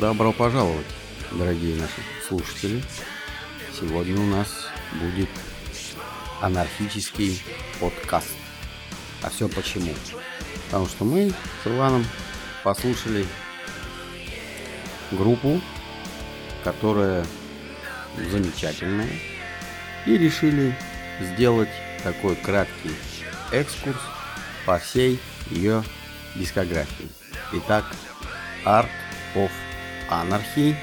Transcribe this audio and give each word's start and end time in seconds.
Добро 0.00 0.32
пожаловать, 0.32 0.86
дорогие 1.30 1.76
наши 1.76 2.00
слушатели. 2.26 2.82
Сегодня 3.78 4.18
у 4.18 4.24
нас 4.24 4.48
будет 4.94 5.28
анархический 6.40 7.42
подкаст. 7.78 8.34
А 9.22 9.28
все 9.28 9.46
почему? 9.46 9.92
Потому 10.64 10.86
что 10.86 11.04
мы 11.04 11.30
с 11.62 11.66
Иваном 11.66 12.06
послушали 12.64 13.26
группу, 15.12 15.60
которая 16.64 17.26
замечательная, 18.30 19.10
и 20.06 20.16
решили 20.16 20.74
сделать 21.20 21.68
такой 22.02 22.36
краткий 22.36 22.92
экскурс 23.52 24.00
по 24.64 24.78
всей 24.78 25.20
ее 25.50 25.84
дискографии. 26.36 27.10
Итак, 27.52 27.84
Art 28.64 28.88
of 29.34 29.50
Anarchy. 30.10 30.76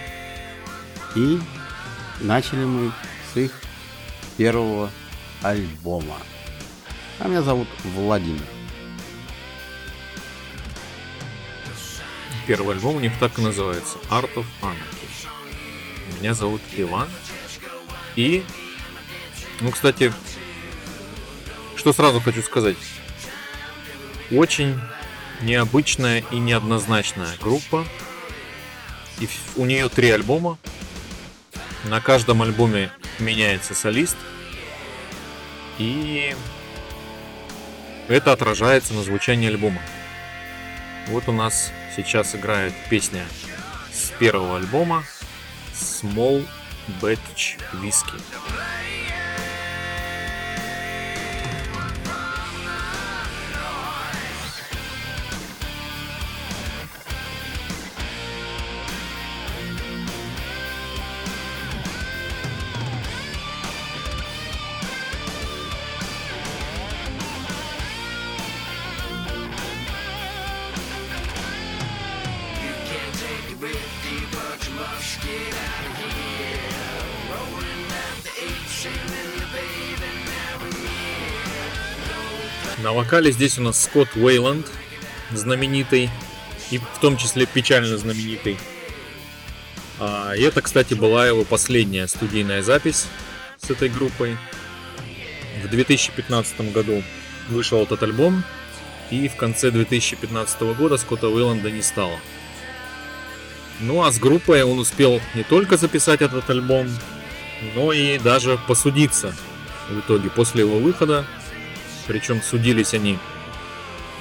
И 1.15 1.39
начали 2.21 2.65
мы 2.65 2.91
с 3.33 3.37
их 3.37 3.51
первого 4.37 4.89
альбома. 5.41 6.17
А 7.19 7.27
меня 7.27 7.41
зовут 7.41 7.67
Владимир. 7.83 8.45
Первый 12.45 12.75
альбом 12.75 12.95
у 12.95 12.99
них 12.99 13.11
так 13.19 13.37
и 13.37 13.41
называется. 13.41 13.97
Art 14.09 14.33
of 14.35 14.45
Anarchy. 14.61 15.27
Меня 16.19 16.33
зовут 16.33 16.61
Иван. 16.75 17.09
И, 18.15 18.43
ну, 19.59 19.71
кстати, 19.71 20.13
что 21.75 21.93
сразу 21.93 22.21
хочу 22.21 22.41
сказать. 22.41 22.77
Очень 24.31 24.79
необычная 25.41 26.23
и 26.31 26.37
неоднозначная 26.37 27.35
группа. 27.41 27.85
И 29.19 29.27
у 29.55 29.65
нее 29.65 29.89
три 29.89 30.09
альбома. 30.11 30.57
На 31.85 32.01
каждом 32.01 32.41
альбоме 32.41 32.91
меняется 33.19 33.73
солист. 33.73 34.17
И 35.77 36.35
это 38.07 38.31
отражается 38.31 38.93
на 38.93 39.03
звучании 39.03 39.47
альбома. 39.47 39.81
Вот 41.07 41.27
у 41.27 41.31
нас 41.31 41.71
сейчас 41.95 42.35
играет 42.35 42.73
песня 42.89 43.25
с 43.91 44.11
первого 44.19 44.57
альбома 44.57 45.03
Small 45.73 46.45
Batch 47.01 47.57
Whiskey. 47.73 48.21
На 82.87 82.93
вокале 82.93 83.33
здесь 83.33 83.59
у 83.59 83.61
нас 83.61 83.83
Скотт 83.83 84.15
Уэйланд, 84.15 84.65
знаменитый, 85.33 86.09
и 86.71 86.77
в 86.77 86.99
том 87.01 87.17
числе 87.17 87.45
печально 87.45 87.97
знаменитый. 87.97 88.57
А, 89.99 90.31
и 90.31 90.41
это, 90.41 90.61
кстати, 90.61 90.93
была 90.93 91.27
его 91.27 91.43
последняя 91.43 92.07
студийная 92.07 92.61
запись 92.61 93.07
с 93.61 93.69
этой 93.69 93.89
группой. 93.89 94.37
В 95.65 95.67
2015 95.67 96.71
году 96.71 97.03
вышел 97.49 97.83
этот 97.83 98.03
альбом, 98.03 98.45
и 99.11 99.27
в 99.27 99.35
конце 99.35 99.69
2015 99.69 100.61
года 100.77 100.95
Скотта 100.95 101.27
Уэйланда 101.27 101.69
не 101.69 101.81
стало. 101.81 102.17
Ну 103.81 104.01
а 104.01 104.13
с 104.13 104.17
группой 104.17 104.63
он 104.63 104.79
успел 104.79 105.19
не 105.35 105.43
только 105.43 105.75
записать 105.75 106.21
этот 106.21 106.49
альбом, 106.49 106.87
но 107.75 107.91
и 107.91 108.17
даже 108.17 108.57
посудиться 108.65 109.35
в 109.89 109.99
итоге 109.99 110.29
после 110.29 110.61
его 110.61 110.79
выхода 110.79 111.25
причем 112.07 112.41
судились 112.41 112.93
они 112.93 113.19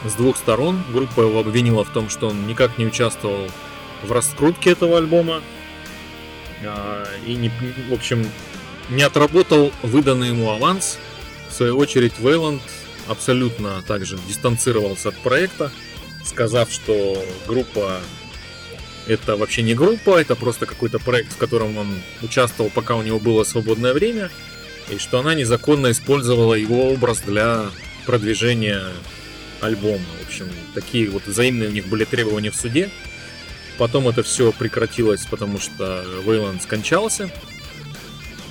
с 0.04 0.14
двух 0.14 0.36
сторон. 0.36 0.82
Группа 0.92 1.22
его 1.22 1.40
обвинила 1.40 1.84
в 1.84 1.90
том, 1.90 2.08
что 2.08 2.28
он 2.28 2.46
никак 2.46 2.78
не 2.78 2.86
участвовал 2.86 3.50
в 4.02 4.12
раскрутке 4.12 4.70
этого 4.70 4.98
альбома. 4.98 5.42
А, 6.64 7.04
и, 7.26 7.34
не, 7.34 7.50
в 7.88 7.92
общем, 7.92 8.28
не 8.90 9.02
отработал 9.02 9.72
выданный 9.82 10.28
ему 10.28 10.50
аванс. 10.50 10.98
В 11.48 11.52
свою 11.52 11.78
очередь, 11.78 12.18
Вейланд 12.18 12.62
абсолютно 13.08 13.82
также 13.82 14.18
дистанцировался 14.28 15.10
от 15.10 15.16
проекта, 15.16 15.70
сказав, 16.24 16.72
что 16.72 17.24
группа 17.46 18.00
это 19.06 19.36
вообще 19.36 19.62
не 19.62 19.74
группа, 19.74 20.20
это 20.20 20.34
просто 20.34 20.66
какой-то 20.66 20.98
проект, 20.98 21.32
в 21.32 21.36
котором 21.36 21.78
он 21.78 22.00
участвовал, 22.22 22.70
пока 22.70 22.96
у 22.96 23.02
него 23.02 23.20
было 23.20 23.44
свободное 23.44 23.94
время 23.94 24.30
и 24.88 24.98
что 24.98 25.20
она 25.20 25.34
незаконно 25.34 25.90
использовала 25.90 26.54
его 26.54 26.90
образ 26.92 27.20
для 27.20 27.70
продвижения 28.04 28.82
альбома. 29.60 30.04
В 30.22 30.26
общем, 30.26 30.48
такие 30.74 31.10
вот 31.10 31.26
взаимные 31.26 31.68
у 31.68 31.72
них 31.72 31.86
были 31.86 32.04
требования 32.04 32.50
в 32.50 32.56
суде. 32.56 32.90
Потом 33.78 34.08
это 34.08 34.22
все 34.22 34.52
прекратилось, 34.52 35.26
потому 35.26 35.58
что 35.58 36.04
Вейланд 36.24 36.62
скончался. 36.62 37.30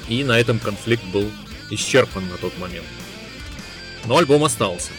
И 0.07 0.23
на 0.23 0.39
этом 0.39 0.59
конфликт 0.59 1.03
был 1.05 1.31
исчерпан 1.71 2.27
на 2.27 2.37
тот 2.37 2.57
момент. 2.59 2.85
Но 4.05 4.17
альбом 4.17 4.43
остался. 4.43 4.91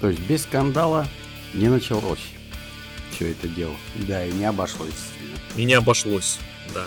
То 0.00 0.08
есть 0.08 0.20
без 0.20 0.44
скандала 0.44 1.06
не 1.52 1.68
началось 1.68 2.20
все 3.10 3.32
это 3.32 3.48
дело. 3.48 3.76
Да, 4.08 4.24
и 4.24 4.32
не 4.32 4.44
обошлось. 4.44 4.90
И 5.56 5.64
не 5.64 5.74
обошлось, 5.74 6.38
да. 6.72 6.86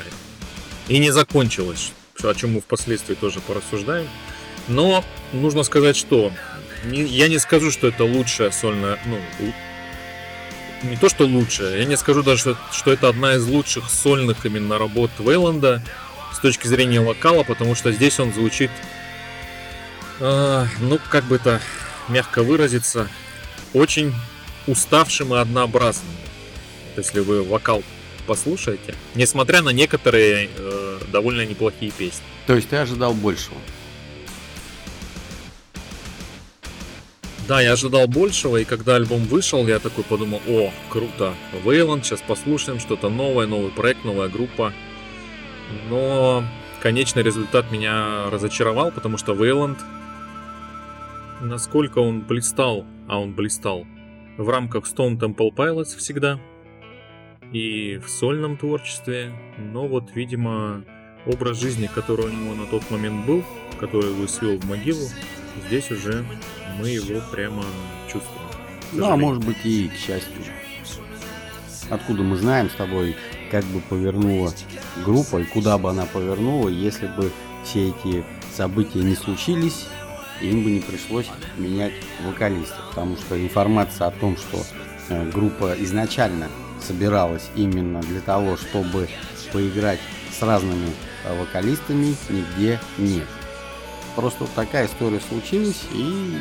И 0.88 0.98
не 0.98 1.12
закончилось 1.12 1.92
о 2.24 2.34
чем 2.36 2.54
мы 2.54 2.62
впоследствии 2.62 3.16
тоже 3.16 3.40
порассуждаем. 3.40 4.08
Но 4.68 5.04
нужно 5.34 5.64
сказать, 5.64 5.96
что 5.96 6.32
я 6.92 7.28
не 7.28 7.40
скажу, 7.40 7.72
что 7.72 7.88
это 7.88 8.04
лучшая 8.04 8.52
сольная, 8.52 9.00
ну, 9.06 9.20
не 10.84 10.96
то, 10.96 11.10
что 11.10 11.26
лучшая, 11.26 11.80
я 11.80 11.86
не 11.86 11.98
скажу 11.98 12.24
даже, 12.24 12.40
что, 12.40 12.58
что 12.72 12.92
это 12.92 13.10
одна 13.10 13.36
из 13.36 13.46
лучших 13.46 13.90
сольных 13.90 14.46
именно 14.46 14.78
работ 14.78 15.12
Вейланда 15.18 15.82
с 16.34 16.40
точки 16.40 16.68
зрения 16.68 17.02
вокала, 17.02 17.44
потому 17.44 17.76
что 17.76 17.92
здесь 17.92 18.20
он 18.20 18.34
звучит, 18.34 18.70
э, 20.20 20.66
ну, 20.80 21.00
как 21.10 21.24
бы 21.26 21.38
это 21.38 21.62
мягко 22.10 22.44
выразиться, 22.44 23.10
очень 23.74 24.14
уставшим 24.68 25.34
и 25.34 25.38
однообразным. 25.38 26.16
Если 26.96 27.22
вы 27.22 27.44
вокал 27.44 27.84
послушаете, 28.28 28.94
несмотря 29.16 29.62
на 29.62 29.70
некоторые 29.70 30.50
э, 30.56 31.00
довольно 31.12 31.46
неплохие 31.46 31.92
песни. 31.92 32.24
То 32.46 32.56
есть 32.56 32.70
ты 32.70 32.76
ожидал 32.76 33.14
большего? 33.14 33.58
Да, 37.48 37.62
я 37.62 37.72
ожидал 37.72 38.08
большего, 38.08 38.58
и 38.58 38.66
когда 38.66 38.98
альбом 38.98 39.24
вышел, 39.24 39.66
я 39.66 39.80
такой 39.80 40.04
подумал, 40.04 40.42
о, 40.50 40.70
круто, 40.90 41.34
Вейланд, 41.64 42.06
сейчас 42.06 42.22
послушаем 42.22 42.78
что-то 42.78 43.10
новое, 43.10 43.48
новый 43.48 43.72
проект, 43.72 44.04
новая 44.04 44.28
группа. 44.28 44.74
Но 45.90 46.44
конечный 46.82 47.24
результат 47.24 47.72
меня 47.72 48.30
разочаровал, 48.30 48.92
потому 48.92 49.18
что 49.18 49.34
Вейланд, 49.34 49.80
насколько 51.40 52.00
он 52.00 52.20
блистал, 52.20 52.86
а 53.08 53.18
он 53.18 53.34
блистал, 53.34 53.86
в 54.38 54.50
рамках 54.50 54.84
Stone 54.84 55.18
Temple 55.18 55.52
Pilots 55.56 55.98
всегда, 55.98 56.42
и 57.52 57.98
в 57.98 58.10
сольном 58.10 58.58
творчестве, 58.58 59.32
но 59.58 59.88
вот, 59.88 60.12
видимо, 60.16 60.84
образ 61.26 61.60
жизни, 61.60 61.90
который 61.94 62.28
у 62.28 62.30
него 62.30 62.56
на 62.56 62.66
тот 62.66 62.90
момент 62.92 63.26
был, 63.26 63.44
который 63.80 64.12
его 64.12 64.28
свел 64.28 64.58
в 64.58 64.66
могилу, 64.66 65.08
здесь 65.68 65.92
уже 65.92 66.26
мы 66.80 66.90
его 66.90 67.22
прямо 67.32 67.64
чувствуем. 68.12 68.48
Ну, 68.94 69.10
а 69.10 69.18
может 69.18 69.44
быть 69.44 69.58
и 69.64 69.90
к 69.90 69.94
счастью. 69.94 70.44
Откуда 71.90 72.24
мы 72.24 72.36
знаем 72.38 72.70
с 72.70 72.74
тобой, 72.74 73.16
как 73.50 73.64
бы 73.66 73.80
повернула 73.82 74.52
группа 75.06 75.38
и 75.38 75.46
куда 75.46 75.78
бы 75.78 75.90
она 75.90 76.06
повернула, 76.06 76.70
если 76.70 77.08
бы 77.08 77.32
все 77.64 77.90
эти 77.90 78.24
события 78.54 79.00
не 79.00 79.16
случились, 79.16 79.88
им 80.42 80.64
бы 80.64 80.72
не 80.72 80.80
пришлось 80.82 81.28
менять 81.58 81.94
вокалиста. 82.26 82.76
Потому 82.90 83.16
что 83.16 83.42
информация 83.42 84.08
о 84.08 84.12
том, 84.12 84.36
что 84.38 84.64
э, 85.10 85.30
группа 85.32 85.76
изначально 85.80 86.50
собиралась 86.82 87.50
именно 87.56 88.02
для 88.02 88.22
того, 88.22 88.58
чтобы 88.58 89.10
поиграть 89.52 90.00
с 90.38 90.42
разными 90.42 90.92
э, 91.24 91.40
вокалистами, 91.40 92.16
нигде 92.30 92.80
нет. 92.98 93.28
Просто 94.16 94.48
такая 94.56 94.88
история 94.88 95.20
случилась, 95.20 95.84
и, 95.94 96.38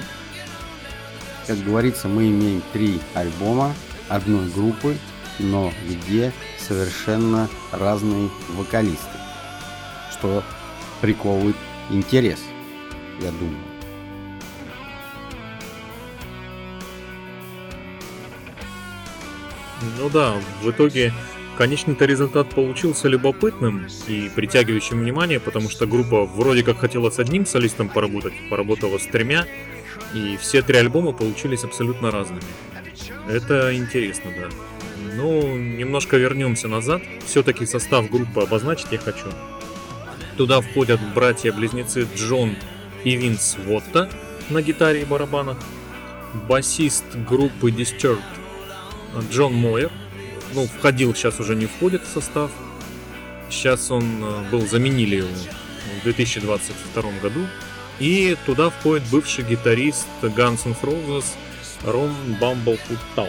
как 1.46 1.62
говорится, 1.62 2.08
мы 2.08 2.28
имеем 2.28 2.62
три 2.72 3.00
альбома 3.14 3.74
одной 4.08 4.48
группы, 4.50 4.96
но 5.38 5.72
где 5.88 6.32
совершенно 6.58 7.48
разные 7.72 8.30
вокалисты, 8.54 9.18
что 10.12 10.42
приковывает 11.00 11.56
интерес, 11.90 12.40
я 13.20 13.30
думаю. 13.30 13.75
Ну 19.98 20.10
да, 20.10 20.34
в 20.62 20.70
итоге 20.70 21.12
конечный-то 21.56 22.04
результат 22.04 22.50
получился 22.50 23.08
любопытным 23.08 23.86
и 24.08 24.30
притягивающим 24.34 25.00
внимание, 25.00 25.40
потому 25.40 25.70
что 25.70 25.86
группа 25.86 26.24
вроде 26.24 26.62
как 26.62 26.78
хотела 26.78 27.10
с 27.10 27.18
одним 27.18 27.46
солистом 27.46 27.88
поработать, 27.88 28.34
поработала 28.50 28.98
с 28.98 29.06
тремя, 29.06 29.46
и 30.14 30.36
все 30.40 30.62
три 30.62 30.78
альбома 30.78 31.12
получились 31.12 31.64
абсолютно 31.64 32.10
разными. 32.10 32.42
Это 33.28 33.74
интересно, 33.74 34.30
да. 34.36 34.48
Ну, 35.14 35.56
немножко 35.56 36.16
вернемся 36.16 36.68
назад. 36.68 37.02
Все-таки 37.24 37.66
состав 37.66 38.10
группы 38.10 38.42
обозначить 38.42 38.92
я 38.92 38.98
хочу. 38.98 39.26
Туда 40.36 40.60
входят 40.60 41.00
братья-близнецы 41.14 42.06
Джон 42.14 42.54
и 43.04 43.16
Винс 43.16 43.56
Вотта 43.64 44.10
на 44.50 44.60
гитаре 44.62 45.02
и 45.02 45.04
барабанах, 45.04 45.56
басист 46.48 47.04
группы 47.28 47.70
Disturbed 47.70 48.20
Джон 49.30 49.54
Мойер, 49.54 49.90
ну, 50.54 50.66
входил, 50.66 51.14
сейчас 51.14 51.40
уже 51.40 51.54
не 51.54 51.66
входит 51.66 52.02
в 52.02 52.12
состав. 52.12 52.50
Сейчас 53.50 53.90
он 53.90 54.22
э, 54.22 54.50
был, 54.50 54.66
заменили 54.66 55.16
его 55.16 55.28
в 56.00 56.04
2022 56.04 57.02
году. 57.22 57.46
И 57.98 58.36
туда 58.44 58.70
входит 58.70 59.08
бывший 59.10 59.44
гитарист 59.44 60.06
Guns 60.22 60.66
N' 60.66 60.76
Roses 60.82 61.24
Рон 61.84 62.14
Бамблфуд 62.40 62.98
Тау. 63.14 63.28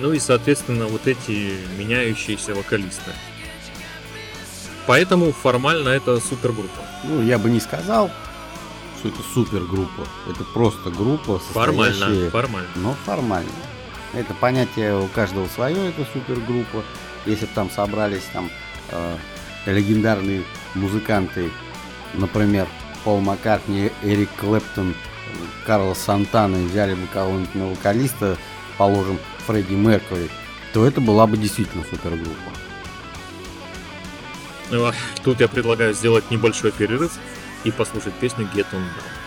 Ну 0.00 0.12
и, 0.12 0.18
соответственно, 0.18 0.86
вот 0.86 1.06
эти 1.06 1.54
меняющиеся 1.78 2.54
вокалисты. 2.54 3.10
Поэтому 4.86 5.32
формально 5.32 5.90
это 5.90 6.20
супергруппа. 6.20 6.82
Ну, 7.04 7.22
я 7.22 7.38
бы 7.38 7.50
не 7.50 7.60
сказал, 7.60 8.10
что 8.98 9.08
это 9.08 9.18
супергруппа. 9.34 10.06
Это 10.28 10.44
просто 10.44 10.90
группа, 10.90 11.38
Формально, 11.38 12.30
формально. 12.30 12.68
Но 12.76 12.96
формально. 13.04 13.50
Это 14.12 14.34
понятие 14.34 14.98
у 14.98 15.06
каждого 15.08 15.46
свое, 15.48 15.90
это 15.90 16.04
супергруппа. 16.12 16.82
Если 17.26 17.46
бы 17.46 17.52
там 17.54 17.70
собрались 17.70 18.24
там 18.32 18.50
э, 18.90 19.16
легендарные 19.66 20.42
музыканты, 20.74 21.50
например, 22.14 22.66
Пол 23.04 23.20
Маккартни, 23.20 23.90
Эрик 24.02 24.30
Клэптон, 24.38 24.94
Карл 25.64 25.94
Сантана 25.94 26.56
и 26.56 26.66
взяли 26.66 26.94
бы 26.94 27.06
кого-нибудь 27.12 27.54
на 27.54 27.68
вокалиста, 27.68 28.36
положим, 28.76 29.18
Фредди 29.46 29.74
Меркьюри, 29.74 30.28
то 30.72 30.86
это 30.86 31.00
была 31.00 31.26
бы 31.26 31.36
действительно 31.36 31.84
супергруппа. 31.84 32.52
Ну, 34.70 34.86
а 34.86 34.94
Тут 35.22 35.40
я 35.40 35.48
предлагаю 35.48 35.94
сделать 35.94 36.30
небольшой 36.30 36.72
перерыв 36.72 37.12
и 37.64 37.70
послушать 37.70 38.14
песню 38.14 38.48
Get 38.54 38.66
On 38.72 38.80
Down. 38.80 39.19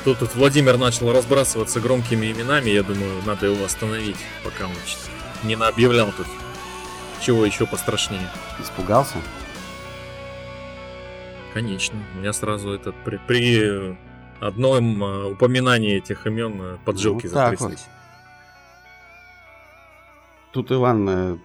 А 0.00 0.02
тут, 0.02 0.18
тут 0.20 0.34
Владимир 0.34 0.78
начал 0.78 1.12
разбрасываться 1.12 1.78
громкими 1.78 2.32
именами, 2.32 2.70
я 2.70 2.82
думаю, 2.82 3.22
надо 3.26 3.46
его 3.46 3.64
остановить, 3.64 4.16
пока 4.42 4.64
он 4.64 4.72
не 5.42 5.56
наобъявлял 5.56 6.10
тут 6.12 6.26
чего 7.20 7.44
еще 7.44 7.66
пострашнее. 7.66 8.26
Испугался? 8.58 9.18
Конечно, 11.52 11.98
у 12.14 12.18
меня 12.18 12.32
сразу 12.32 12.70
этот 12.70 12.94
при, 13.04 13.18
при 13.18 13.98
одном 14.40 15.04
э, 15.04 15.32
упоминании 15.32 15.98
этих 15.98 16.26
имен 16.26 16.62
э, 16.62 16.78
поджилки 16.82 17.26
Вот 17.26 17.34
так 17.34 17.58
затряслись. 17.58 17.86
Тут 20.52 20.72
Иван 20.72 21.08
э, 21.08 21.36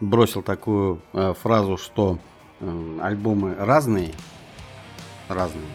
бросил 0.00 0.42
такую 0.42 1.00
э, 1.14 1.34
фразу, 1.42 1.78
что 1.78 2.20
э, 2.60 2.98
альбомы 3.02 3.56
разные, 3.58 4.12
разные. 5.28 5.66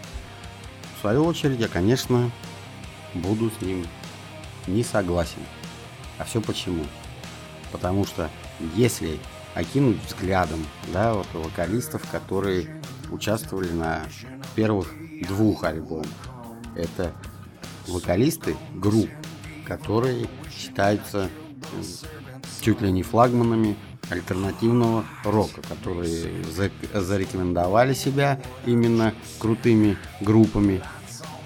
В 0.99 1.01
свою 1.01 1.23
очередь, 1.23 1.61
я, 1.61 1.69
конечно, 1.69 2.29
буду 3.13 3.49
с 3.49 3.61
ним 3.61 3.87
не 4.67 4.83
согласен. 4.83 5.39
А 6.17 6.25
все 6.25 6.41
почему? 6.41 6.83
Потому 7.71 8.05
что 8.05 8.29
если 8.75 9.17
окинуть 9.55 9.95
взглядом, 10.05 10.59
да, 10.91 11.13
вот 11.13 11.25
вокалистов, 11.31 12.05
которые 12.11 12.81
участвовали 13.11 13.71
на 13.71 14.01
первых 14.55 14.93
двух 15.25 15.63
альбомах, 15.63 16.05
это 16.75 17.13
вокалисты 17.87 18.57
групп, 18.75 19.09
которые 19.65 20.27
считаются 20.53 21.29
чуть 22.59 22.81
ли 22.81 22.91
не 22.91 23.03
флагманами 23.03 23.77
альтернативного 24.09 25.05
рока, 25.23 25.61
которые 25.61 26.43
за- 26.45 26.71
зарекомендовали 26.93 27.93
себя 27.93 28.39
именно 28.65 29.13
крутыми 29.39 29.97
группами, 30.21 30.81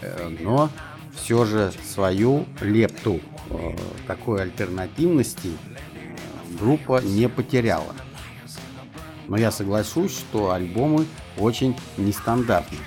э, 0.02 0.30
но 0.42 0.70
все 1.16 1.46
же 1.46 1.72
свою 1.94 2.46
лепту 2.62 3.20
э, 3.50 3.76
такой 4.08 4.42
альтернативности 4.42 5.48
э, 5.48 6.58
группа 6.60 7.02
не 7.02 7.30
потеряла. 7.30 7.96
Но 9.28 9.38
я 9.38 9.52
соглашусь, 9.52 10.12
что 10.18 10.52
альбомы 10.52 11.06
очень 11.38 11.76
нестандартны 11.98 12.78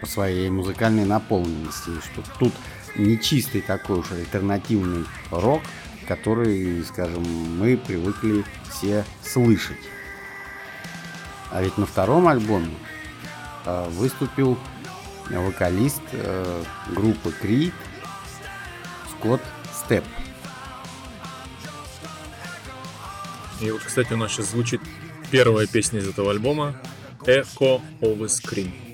по 0.00 0.06
своей 0.06 0.48
музыкальной 0.48 1.04
наполненности, 1.04 1.90
что 2.12 2.22
тут 2.38 2.52
не 2.96 3.20
чистый 3.20 3.60
такой 3.60 3.98
уж 3.98 4.10
альтернативный 4.12 5.04
рок, 5.30 5.62
который, 6.10 6.82
скажем, 6.82 7.22
мы 7.22 7.76
привыкли 7.76 8.44
все 8.68 9.04
слышать. 9.22 9.78
А 11.52 11.62
ведь 11.62 11.78
на 11.78 11.86
втором 11.86 12.26
альбоме 12.26 12.74
э, 13.64 13.88
выступил 13.90 14.58
вокалист 15.28 16.02
э, 16.10 16.64
группы 16.88 17.32
Creed 17.40 17.72
Скотт 19.12 19.40
Степ. 19.72 20.02
И 23.60 23.70
вот, 23.70 23.82
кстати, 23.82 24.12
у 24.12 24.16
нас 24.16 24.32
сейчас 24.32 24.50
звучит 24.50 24.80
первая 25.30 25.68
песня 25.68 26.00
из 26.00 26.08
этого 26.08 26.32
альбома 26.32 26.74
Echo 27.20 27.80
of 28.00 28.20
a 28.20 28.26
Scream. 28.26 28.89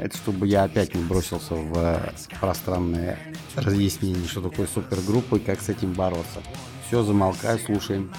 Это 0.00 0.16
чтобы 0.16 0.46
я 0.46 0.64
опять 0.64 0.94
не 0.94 1.04
бросился 1.04 1.54
в 1.54 1.76
э, 1.76 2.12
пространное 2.40 3.18
разъяснение, 3.54 4.26
что 4.26 4.40
такое 4.40 4.66
супергруппа 4.66 5.36
и 5.36 5.40
как 5.40 5.60
с 5.60 5.68
этим 5.68 5.92
бороться. 5.92 6.40
Все, 6.86 7.02
замолкаю, 7.02 7.58
слушаем. 7.58 8.10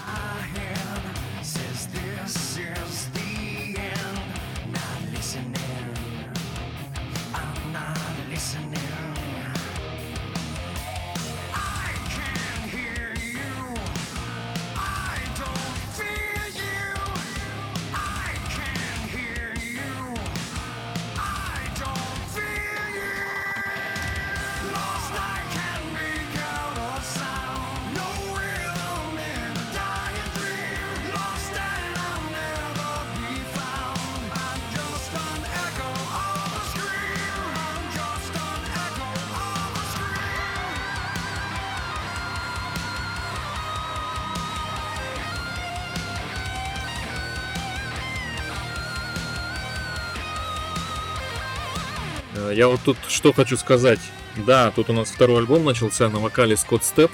Я 52.53 52.67
вот 52.67 52.81
тут 52.83 52.97
что 53.07 53.33
хочу 53.33 53.57
сказать. 53.57 53.99
Да, 54.37 54.71
тут 54.71 54.89
у 54.89 54.93
нас 54.93 55.09
второй 55.09 55.39
альбом 55.39 55.65
начался 55.65 56.09
на 56.09 56.19
вокале 56.19 56.55
Скотт 56.57 56.83
Степ. 56.83 57.11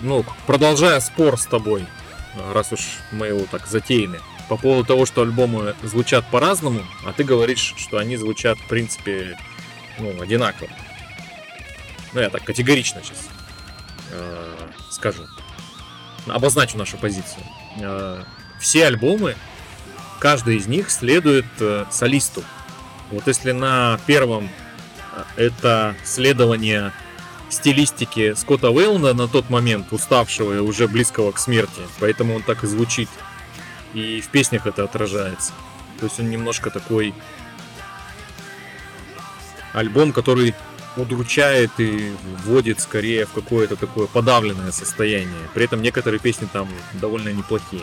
Ну, 0.00 0.24
продолжая 0.46 1.00
спор 1.00 1.38
с 1.38 1.46
тобой, 1.46 1.86
раз 2.52 2.72
уж 2.72 2.80
мы 3.12 3.28
его 3.28 3.46
так 3.50 3.66
затеяли, 3.66 4.20
по 4.48 4.56
поводу 4.56 4.84
того, 4.84 5.06
что 5.06 5.22
альбомы 5.22 5.74
звучат 5.82 6.28
по-разному, 6.30 6.82
а 7.06 7.12
ты 7.12 7.24
говоришь, 7.24 7.74
что 7.76 7.98
они 7.98 8.16
звучат, 8.16 8.58
в 8.58 8.66
принципе, 8.68 9.38
ну, 9.98 10.20
одинаково. 10.20 10.68
Ну, 12.12 12.20
я 12.20 12.28
так 12.30 12.44
категорично 12.44 13.00
сейчас 13.02 13.28
э, 14.10 14.68
скажу. 14.90 15.24
Обозначу 16.26 16.76
нашу 16.76 16.96
позицию. 16.96 17.44
Э, 17.78 18.22
все 18.60 18.86
альбомы, 18.86 19.36
каждый 20.20 20.56
из 20.56 20.66
них 20.66 20.90
следует 20.90 21.46
э, 21.60 21.86
солисту. 21.90 22.44
Вот 23.10 23.26
если 23.26 23.52
на 23.52 23.98
первом 24.06 24.48
э, 25.36 25.46
это 25.46 25.94
следование 26.04 26.92
стилистики 27.50 28.34
Скотта 28.34 28.70
Уэйлна 28.70 29.12
на 29.14 29.28
тот 29.28 29.50
момент, 29.50 29.92
уставшего 29.92 30.54
и 30.54 30.58
уже 30.58 30.88
близкого 30.88 31.32
к 31.32 31.38
смерти, 31.38 31.82
поэтому 32.00 32.34
он 32.34 32.42
так 32.42 32.64
и 32.64 32.66
звучит. 32.66 33.08
И 33.92 34.20
в 34.20 34.28
песнях 34.28 34.66
это 34.66 34.84
отражается. 34.84 35.52
То 36.00 36.06
есть 36.06 36.18
он 36.18 36.30
немножко 36.30 36.70
такой 36.70 37.14
альбом, 39.72 40.12
который 40.12 40.54
удручает 40.96 41.70
и 41.78 42.12
вводит 42.44 42.80
скорее 42.80 43.26
в 43.26 43.32
какое-то 43.32 43.76
такое 43.76 44.06
подавленное 44.06 44.72
состояние. 44.72 45.48
При 45.52 45.64
этом 45.64 45.82
некоторые 45.82 46.20
песни 46.20 46.48
там 46.52 46.68
довольно 46.92 47.30
неплохие. 47.30 47.82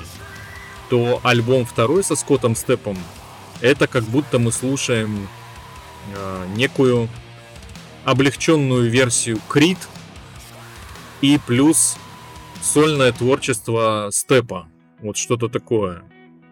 То 0.90 1.20
альбом 1.24 1.66
второй 1.66 2.04
со 2.04 2.16
Скоттом 2.16 2.56
Степом 2.56 2.98
это 3.62 3.88
как 3.88 4.03
будто 4.03 4.39
мы 4.39 4.51
слушаем 4.51 5.27
э, 6.15 6.46
некую 6.56 7.08
облегченную 8.03 8.89
версию 8.89 9.39
Крит 9.48 9.77
и 11.22 11.39
плюс 11.46 11.98
сольное 12.62 13.12
творчество 13.12 14.10
Степа. 14.12 14.68
Вот 15.00 15.18
что-то 15.18 15.48
такое. 15.48 16.03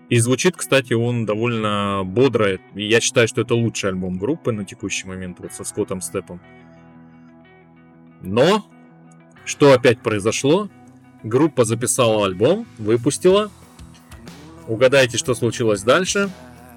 И 0.09 0.17
звучит, 0.19 0.55
кстати, 0.57 0.93
он 0.93 1.25
довольно 1.25 2.01
бодро. 2.03 2.59
Я 2.73 2.99
считаю, 2.99 3.27
что 3.27 3.41
это 3.41 3.53
лучший 3.53 3.91
альбом 3.91 4.17
группы 4.17 4.51
на 4.51 4.65
текущий 4.65 5.07
момент 5.07 5.37
вот 5.39 5.53
со 5.53 5.63
Скоттом 5.63 6.01
Степом. 6.01 6.41
Но, 8.21 8.65
что 9.45 9.71
опять 9.71 9.99
произошло? 9.99 10.67
Группа 11.23 11.63
записала 11.63 12.25
альбом, 12.25 12.65
выпустила. 12.77 13.51
Угадайте, 14.67 15.17
что 15.17 15.35
случилось 15.35 15.83
дальше. 15.83 16.29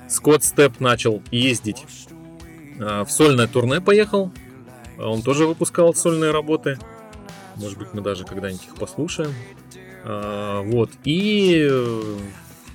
Скотт 0.08 0.44
Степ 0.44 0.80
начал 0.80 1.22
ездить 1.30 1.84
э, 2.78 3.04
в 3.04 3.10
сольное 3.10 3.46
турне 3.46 3.80
поехал. 3.80 4.30
Он 4.98 5.22
тоже 5.22 5.46
выпускал 5.46 5.94
сольные 5.94 6.30
работы. 6.30 6.78
Может 7.56 7.78
быть, 7.78 7.88
мы 7.92 8.00
даже 8.00 8.24
когда-нибудь 8.24 8.64
их 8.66 8.74
послушаем. 8.76 9.32
А, 10.04 10.62
Вот. 10.62 10.90
И 11.04 11.68
э, 11.70 12.18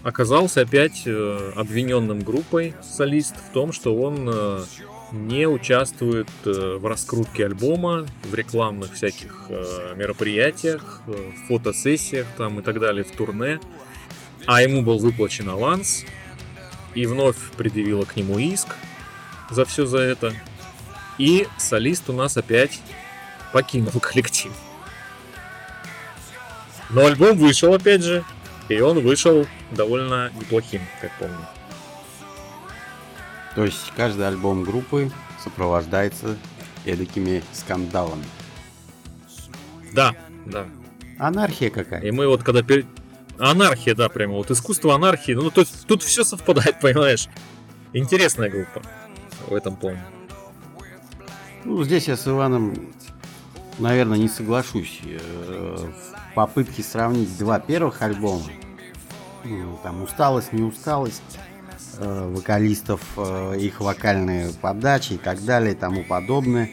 оказался 0.03 0.61
опять 0.61 1.03
э, 1.05 1.51
обвиненным 1.55 2.21
группой 2.21 2.73
солист 2.81 3.35
в 3.35 3.53
том, 3.53 3.71
что 3.71 3.95
он 3.95 4.29
э, 4.31 4.63
не 5.11 5.47
участвует 5.47 6.27
в 6.43 6.85
раскрутке 6.85 7.45
альбома, 7.45 8.05
в 8.23 8.35
рекламных 8.35 8.93
всяких 8.93 9.49
мероприятиях, 9.95 11.01
в 11.07 11.47
фотосессиях 11.47 12.27
там 12.37 12.59
и 12.59 12.61
так 12.61 12.81
далее, 12.81 13.05
в 13.05 13.11
турне. 13.11 13.61
А 14.45 14.61
ему 14.61 14.81
был 14.81 14.99
выплачен 14.99 15.47
аванс, 15.47 16.03
и 16.95 17.05
вновь 17.05 17.37
предъявила 17.57 18.05
к 18.05 18.15
нему 18.15 18.39
иск 18.39 18.75
за 19.49 19.65
все 19.65 19.85
за 19.85 19.99
это. 19.99 20.33
И 21.17 21.47
солист 21.57 22.09
у 22.09 22.13
нас 22.13 22.37
опять 22.37 22.79
покинул 23.53 23.91
коллектив. 24.01 24.51
Но 26.89 27.05
альбом 27.05 27.37
вышел 27.37 27.73
опять 27.73 28.01
же, 28.01 28.23
и 28.69 28.79
он 28.79 28.99
вышел 29.01 29.45
довольно 29.71 30.31
неплохим, 30.35 30.81
как 31.01 31.11
помню. 31.19 31.45
То 33.55 33.65
есть 33.65 33.91
каждый 33.95 34.27
альбом 34.27 34.63
группы 34.63 35.11
сопровождается 35.43 36.37
эдакими 36.85 37.43
скандалами. 37.53 38.23
Да, 39.93 40.15
да. 40.45 40.67
Анархия 41.17 41.69
какая. 41.69 42.01
И 42.01 42.11
мы 42.11 42.27
вот 42.27 42.43
когда 42.43 42.61
пер- 42.61 42.85
Анархия, 43.39 43.95
да, 43.95 44.09
прямо 44.09 44.33
вот 44.35 44.51
искусство 44.51 44.95
анархии. 44.95 45.33
Ну, 45.33 45.51
то 45.51 45.61
есть 45.61 45.85
тут 45.87 46.03
все 46.03 46.23
совпадает, 46.23 46.79
понимаешь? 46.81 47.27
Интересная 47.93 48.49
группа 48.49 48.81
в 49.47 49.53
этом 49.53 49.75
плане. 49.75 50.03
Ну, 51.63 51.83
здесь 51.83 52.07
я 52.07 52.15
с 52.17 52.27
Иваном, 52.27 52.93
наверное, 53.79 54.17
не 54.17 54.29
соглашусь. 54.29 55.01
Э, 55.03 55.77
В 56.31 56.33
попытке 56.35 56.83
сравнить 56.83 57.35
два 57.37 57.59
первых 57.59 58.01
альбома, 58.01 58.43
ну, 59.43 59.79
там 59.83 60.03
усталость, 60.03 60.53
не 60.53 60.61
усталость, 60.61 61.21
э, 61.97 62.31
вокалистов, 62.33 63.01
э, 63.17 63.57
их 63.59 63.79
вокальные 63.81 64.51
подачи 64.61 65.13
и 65.13 65.17
так 65.17 65.43
далее 65.43 65.73
и 65.73 65.75
тому 65.75 66.03
подобное, 66.03 66.69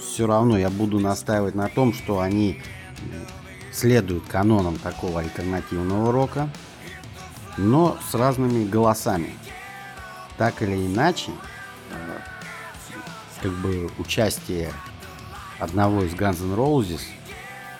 все 0.00 0.26
равно 0.26 0.56
я 0.58 0.70
буду 0.70 0.98
настаивать 0.98 1.54
на 1.54 1.68
том, 1.68 1.92
что 1.92 2.20
они 2.20 2.62
м, 3.76 3.80
следуют 3.80 4.24
канонам 4.26 4.76
такого 4.78 5.20
альтернативного 5.20 6.12
рока, 6.12 6.48
но 7.56 7.96
с 8.10 8.14
разными 8.14 8.68
голосами. 8.68 9.34
Так 10.36 10.62
или 10.62 10.74
иначе, 10.74 11.32
э, 11.90 12.18
как 13.42 13.52
бы 13.52 13.90
участие 13.98 14.72
одного 15.58 16.02
из 16.02 16.14
Guns 16.14 16.42
N' 16.42 16.54
Roses 16.54 17.00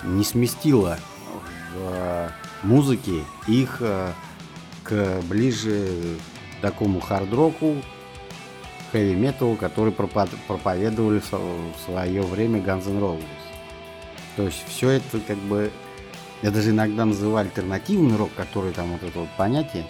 не 0.03 0.25
сместило 0.25 0.99
в 1.75 1.79
э, 1.79 2.31
музыке 2.63 3.25
их 3.47 3.79
э, 3.81 4.13
к 4.83 5.21
ближе 5.23 6.17
такому 6.63 7.01
хард-року, 7.01 7.77
хэви-металу, 8.93 9.57
который 9.57 9.93
проповедовали 9.93 11.21
в 11.21 11.85
свое 11.85 12.23
время 12.23 12.61
Guns 12.61 12.89
N' 12.89 13.01
Roses. 13.01 13.25
То 14.37 14.45
есть 14.45 14.65
все 14.69 14.91
это 14.91 15.21
как 15.21 15.37
бы, 15.39 15.71
я 16.47 16.53
даже 16.53 16.71
иногда 16.71 17.05
называю 17.05 17.49
альтернативный 17.49 18.17
рок, 18.17 18.33
который 18.37 18.73
там 18.73 18.93
вот 18.93 19.03
это 19.03 19.19
вот 19.19 19.29
понятие 19.37 19.85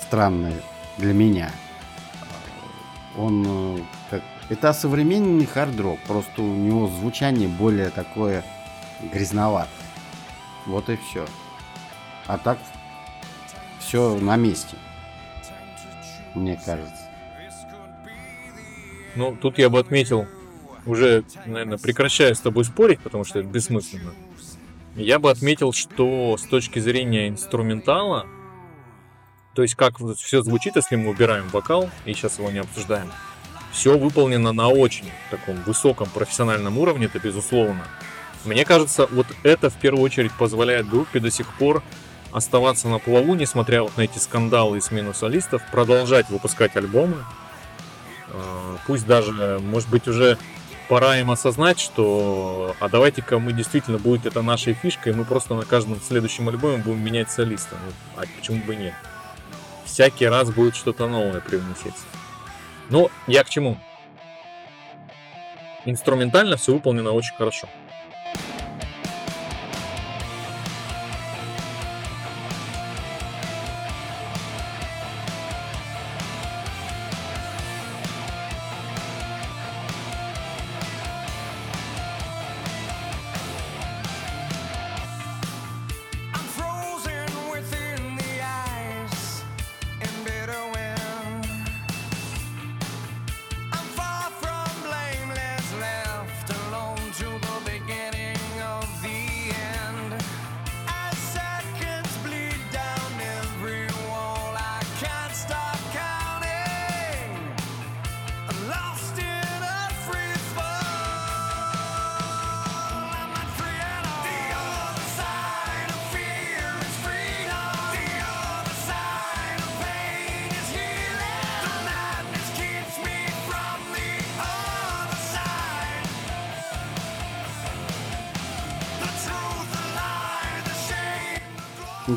странное 0.00 0.60
для 0.98 1.12
меня. 1.12 1.52
Он 3.16 3.44
э, 3.46 3.78
как 4.10 4.22
это 4.48 4.72
современный 4.72 5.46
хард-рок, 5.46 6.00
просто 6.00 6.42
у 6.42 6.52
него 6.52 6.88
звучание 6.88 7.46
более 7.46 7.90
такое 7.90 8.44
грязноватое. 9.12 9.70
Вот 10.66 10.90
и 10.90 10.96
все. 10.96 11.26
А 12.26 12.38
так 12.38 12.58
все 13.78 14.18
на 14.18 14.34
месте. 14.34 14.76
Мне 16.34 16.56
кажется. 16.56 17.08
Ну, 19.14 19.36
тут 19.36 19.58
я 19.58 19.70
бы 19.70 19.78
отметил, 19.78 20.26
уже, 20.86 21.22
наверное, 21.46 21.78
прекращаю 21.78 22.34
с 22.34 22.40
тобой 22.40 22.64
спорить, 22.64 22.98
потому 22.98 23.22
что 23.22 23.38
это 23.38 23.48
бессмысленно. 23.48 24.12
Я 24.96 25.18
бы 25.18 25.30
отметил, 25.30 25.72
что 25.72 26.36
с 26.36 26.42
точки 26.42 26.78
зрения 26.78 27.28
инструментала, 27.28 28.26
то 29.54 29.62
есть 29.62 29.74
как 29.74 29.96
все 30.16 30.42
звучит, 30.42 30.76
если 30.76 30.94
мы 30.94 31.10
убираем 31.10 31.48
вокал, 31.48 31.90
и 32.04 32.14
сейчас 32.14 32.38
его 32.38 32.50
не 32.52 32.60
обсуждаем, 32.60 33.10
все 33.72 33.98
выполнено 33.98 34.52
на 34.52 34.68
очень 34.68 35.10
таком 35.30 35.60
высоком 35.62 36.08
профессиональном 36.10 36.78
уровне, 36.78 37.06
это 37.06 37.18
безусловно. 37.18 37.84
Мне 38.44 38.64
кажется, 38.64 39.08
вот 39.10 39.26
это 39.42 39.68
в 39.68 39.74
первую 39.74 40.04
очередь 40.04 40.32
позволяет 40.32 40.88
группе 40.88 41.18
до 41.18 41.30
сих 41.30 41.52
пор 41.58 41.82
оставаться 42.30 42.88
на 42.88 43.00
плаву, 43.00 43.34
несмотря 43.34 43.82
вот 43.82 43.96
на 43.96 44.02
эти 44.02 44.18
скандалы 44.18 44.78
и 44.78 44.80
смену 44.80 45.12
солистов, 45.12 45.62
продолжать 45.72 46.30
выпускать 46.30 46.76
альбомы. 46.76 47.16
Э, 48.28 48.76
Пусть 48.86 49.06
даже, 49.06 49.58
может 49.60 49.88
быть, 49.88 50.06
уже 50.06 50.36
пора 50.88 51.18
им 51.18 51.30
осознать, 51.30 51.80
что 51.80 52.74
а 52.80 52.88
давайте-ка 52.88 53.38
мы 53.38 53.52
действительно 53.52 53.98
будет 53.98 54.26
это 54.26 54.42
нашей 54.42 54.74
фишкой, 54.74 55.14
мы 55.14 55.24
просто 55.24 55.54
на 55.54 55.64
каждом 55.64 56.00
следующем 56.00 56.48
альбоме 56.48 56.78
будем 56.78 57.04
менять 57.04 57.30
солиста. 57.30 57.76
Ну, 57.84 57.92
а 58.16 58.24
почему 58.36 58.62
бы 58.62 58.76
нет? 58.76 58.94
Всякий 59.84 60.26
раз 60.26 60.50
будет 60.50 60.76
что-то 60.76 61.06
новое 61.06 61.40
привноситься. 61.40 62.04
Но 62.90 63.10
я 63.26 63.44
к 63.44 63.48
чему? 63.48 63.78
Инструментально 65.84 66.56
все 66.56 66.72
выполнено 66.72 67.12
очень 67.12 67.34
хорошо. 67.36 67.68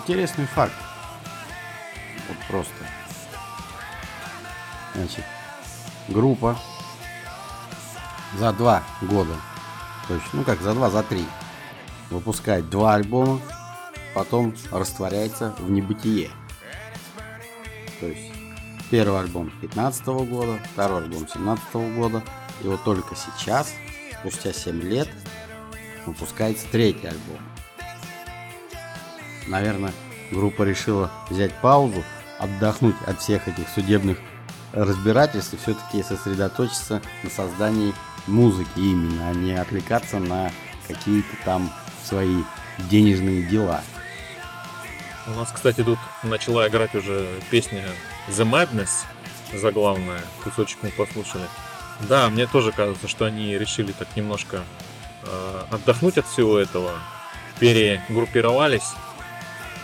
Интересный 0.08 0.46
факт. 0.46 0.72
Вот 2.30 2.38
просто. 2.48 2.74
Значит, 4.96 5.26
группа 6.08 6.58
за 8.38 8.54
два 8.54 8.84
года, 9.02 9.36
то 10.08 10.14
есть, 10.14 10.28
ну 10.32 10.46
как, 10.46 10.62
за 10.62 10.74
два, 10.74 10.90
за 10.90 11.04
три, 11.04 11.26
выпускает 12.10 12.70
два 12.70 12.96
альбома, 12.96 13.42
потом 14.16 14.56
растворяется 14.72 15.54
в 15.60 15.70
небытие. 15.70 16.32
То 18.00 18.06
есть, 18.06 18.32
первый 18.90 19.20
альбом 19.20 19.52
15 19.60 20.06
года, 20.06 20.58
второй 20.72 21.04
альбом 21.04 21.28
17 21.28 21.74
года, 21.98 22.24
и 22.64 22.68
вот 22.68 22.82
только 22.86 23.14
сейчас, 23.14 23.74
спустя 24.22 24.54
7 24.54 24.82
лет, 24.84 25.10
выпускается 26.06 26.66
третий 26.72 27.08
альбом. 27.08 27.40
Наверное, 29.48 29.94
группа 30.32 30.64
решила 30.64 31.12
взять 31.30 31.54
паузу, 31.62 32.04
отдохнуть 32.40 32.96
от 33.06 33.22
всех 33.22 33.48
этих 33.48 33.68
судебных 33.70 34.20
разбирательств 34.74 35.54
и 35.54 35.58
все-таки 35.58 36.04
сосредоточиться 36.04 37.02
на 37.24 37.30
создании 37.30 37.94
музыки 38.28 38.78
именно, 38.78 39.30
а 39.30 39.34
не 39.34 39.54
отвлекаться 39.54 40.20
на 40.20 40.52
какие-то 40.88 41.36
там 41.46 41.72
свои 42.04 42.44
денежные 42.90 43.44
дела. 43.44 43.82
У 45.28 45.32
нас, 45.32 45.52
кстати, 45.52 45.84
тут 45.84 46.00
начала 46.24 46.68
играть 46.68 46.96
уже 46.96 47.28
песня 47.50 47.84
The 48.30 48.50
Madness, 48.50 49.06
заглавная, 49.54 50.22
кусочек 50.44 50.80
мы 50.84 50.90
послушали. 50.90 51.46
Да, 52.02 52.30
мне 52.30 52.46
тоже 52.48 52.72
кажется, 52.72 53.08
что 53.08 53.26
они 53.26 53.58
решили 53.58 53.92
так 53.92 54.08
немножко 54.16 54.64
э, 55.24 55.62
отдохнуть 55.72 56.18
от 56.18 56.28
всего 56.28 56.60
этого, 56.60 56.92
перегруппировались 57.60 58.94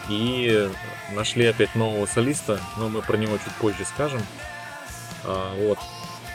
и 0.10 0.70
нашли 1.12 1.46
опять 1.46 1.76
нового 1.76 2.06
солиста, 2.06 2.60
но 2.78 2.90
мы 2.90 3.02
про 3.02 3.18
него 3.18 3.38
чуть 3.38 3.54
позже 3.54 3.86
скажем. 3.86 4.22
А, 5.24 5.56
вот. 5.58 5.80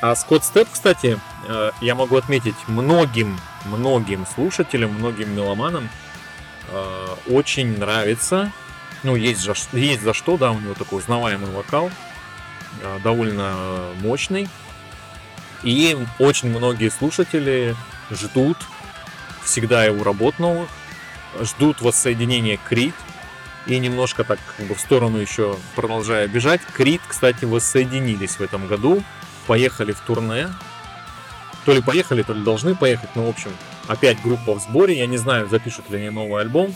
А 0.01 0.15
Скотт 0.15 0.45
Степ, 0.45 0.69
кстати, 0.73 1.19
э, 1.49 1.71
я 1.81 1.95
могу 1.95 2.17
отметить 2.17 2.55
многим, 2.69 3.39
многим 3.65 4.27
слушателям, 4.33 4.93
многим 4.93 5.35
меломанам 5.35 5.89
э, 6.69 7.07
очень 7.29 7.79
нравится. 7.79 8.53
Ну, 9.03 9.17
есть, 9.17 9.41
за, 9.41 9.55
есть 9.77 10.03
за 10.03 10.15
что, 10.15 10.37
да, 10.37 10.53
у 10.53 10.61
него 10.61 10.75
такой 10.75 11.01
узнаваемый 11.01 11.51
вокал, 11.51 11.91
э, 12.81 12.99
довольно 13.03 13.57
мощный. 14.01 14.49
И 15.65 15.99
очень 16.21 16.51
многие 16.51 16.91
слушатели 16.91 17.75
ждут 18.13 18.57
всегда 19.43 19.85
его 19.85 20.05
работ 20.05 20.39
новых, 20.39 20.69
ждут 21.41 21.81
воссоединения 21.81 22.59
Крит, 22.69 22.95
и 23.69 23.79
немножко 23.79 24.25
так 24.25 24.39
как 24.57 24.67
бы 24.67 24.75
в 24.75 24.81
сторону 24.81 25.19
еще 25.19 25.57
продолжая 25.77 26.27
бежать. 26.27 26.61
Крит, 26.75 27.01
кстати, 27.07 27.45
воссоединились 27.45 28.37
в 28.37 28.41
этом 28.41 28.67
году, 28.67 29.03
поехали 29.47 29.93
в 29.93 30.01
турне. 30.01 30.49
То 31.65 31.73
ли 31.75 31.83
поехали, 31.83 32.23
то 32.23 32.33
ли 32.33 32.43
должны 32.43 32.75
поехать, 32.75 33.11
но 33.15 33.27
в 33.27 33.29
общем, 33.29 33.51
опять 33.87 34.21
группа 34.23 34.55
в 34.55 34.63
сборе. 34.63 34.99
Я 34.99 35.07
не 35.07 35.19
знаю, 35.19 35.49
запишут 35.49 35.91
ли 35.91 35.99
они 35.99 36.11
новый 36.11 36.41
альбом. 36.41 36.75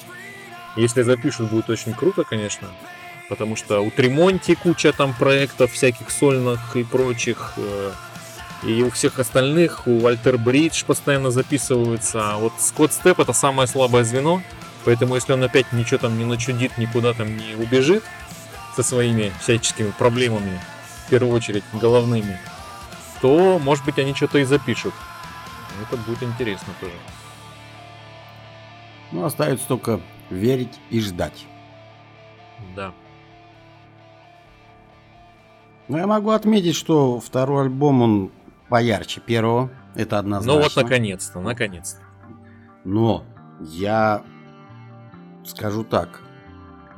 Если 0.76 1.02
запишут, 1.02 1.50
будет 1.50 1.70
очень 1.70 1.94
круто, 1.94 2.24
конечно. 2.24 2.68
Потому 3.28 3.56
что 3.56 3.80
у 3.80 3.90
Тремонти 3.90 4.54
куча 4.54 4.92
там 4.92 5.14
проектов 5.14 5.72
всяких 5.72 6.10
сольных 6.10 6.76
и 6.76 6.84
прочих. 6.84 7.54
э, 7.56 7.92
И 8.64 8.82
у 8.82 8.90
всех 8.90 9.18
остальных, 9.18 9.86
у 9.86 10.06
Альтер 10.06 10.36
Бридж 10.36 10.84
постоянно 10.84 11.30
записываются. 11.30 12.32
А 12.32 12.36
вот 12.36 12.52
Скотт 12.58 12.92
Степ 12.92 13.18
это 13.20 13.32
самое 13.32 13.66
слабое 13.66 14.04
звено. 14.04 14.42
Поэтому 14.84 15.14
если 15.14 15.32
он 15.32 15.42
опять 15.42 15.72
ничего 15.72 15.98
там 15.98 16.18
не 16.18 16.24
начудит, 16.24 16.76
никуда 16.78 17.12
там 17.12 17.36
не 17.36 17.54
убежит 17.54 18.02
со 18.74 18.82
своими 18.82 19.32
всяческими 19.40 19.90
проблемами, 19.90 20.60
в 21.06 21.10
первую 21.10 21.34
очередь 21.34 21.64
головными, 21.72 22.38
то, 23.20 23.58
может 23.58 23.84
быть, 23.84 23.98
они 23.98 24.14
что-то 24.14 24.38
и 24.38 24.44
запишут. 24.44 24.94
Это 25.82 25.96
будет 25.96 26.22
интересно 26.22 26.72
тоже. 26.80 26.92
Ну, 29.12 29.24
остается 29.24 29.68
только 29.68 30.00
верить 30.30 30.80
и 30.90 31.00
ждать. 31.00 31.46
Да. 32.74 32.92
Но 35.88 35.98
я 35.98 36.06
могу 36.06 36.30
отметить, 36.30 36.74
что 36.74 37.20
второй 37.20 37.64
альбом, 37.64 38.02
он 38.02 38.30
поярче 38.68 39.20
первого. 39.20 39.70
Это 39.94 40.18
однозначно. 40.18 40.60
Ну 40.60 40.62
вот, 40.62 40.76
наконец-то, 40.76 41.40
наконец-то. 41.40 42.00
Но 42.84 43.24
я 43.60 44.22
скажу 45.44 45.84
так. 45.84 46.20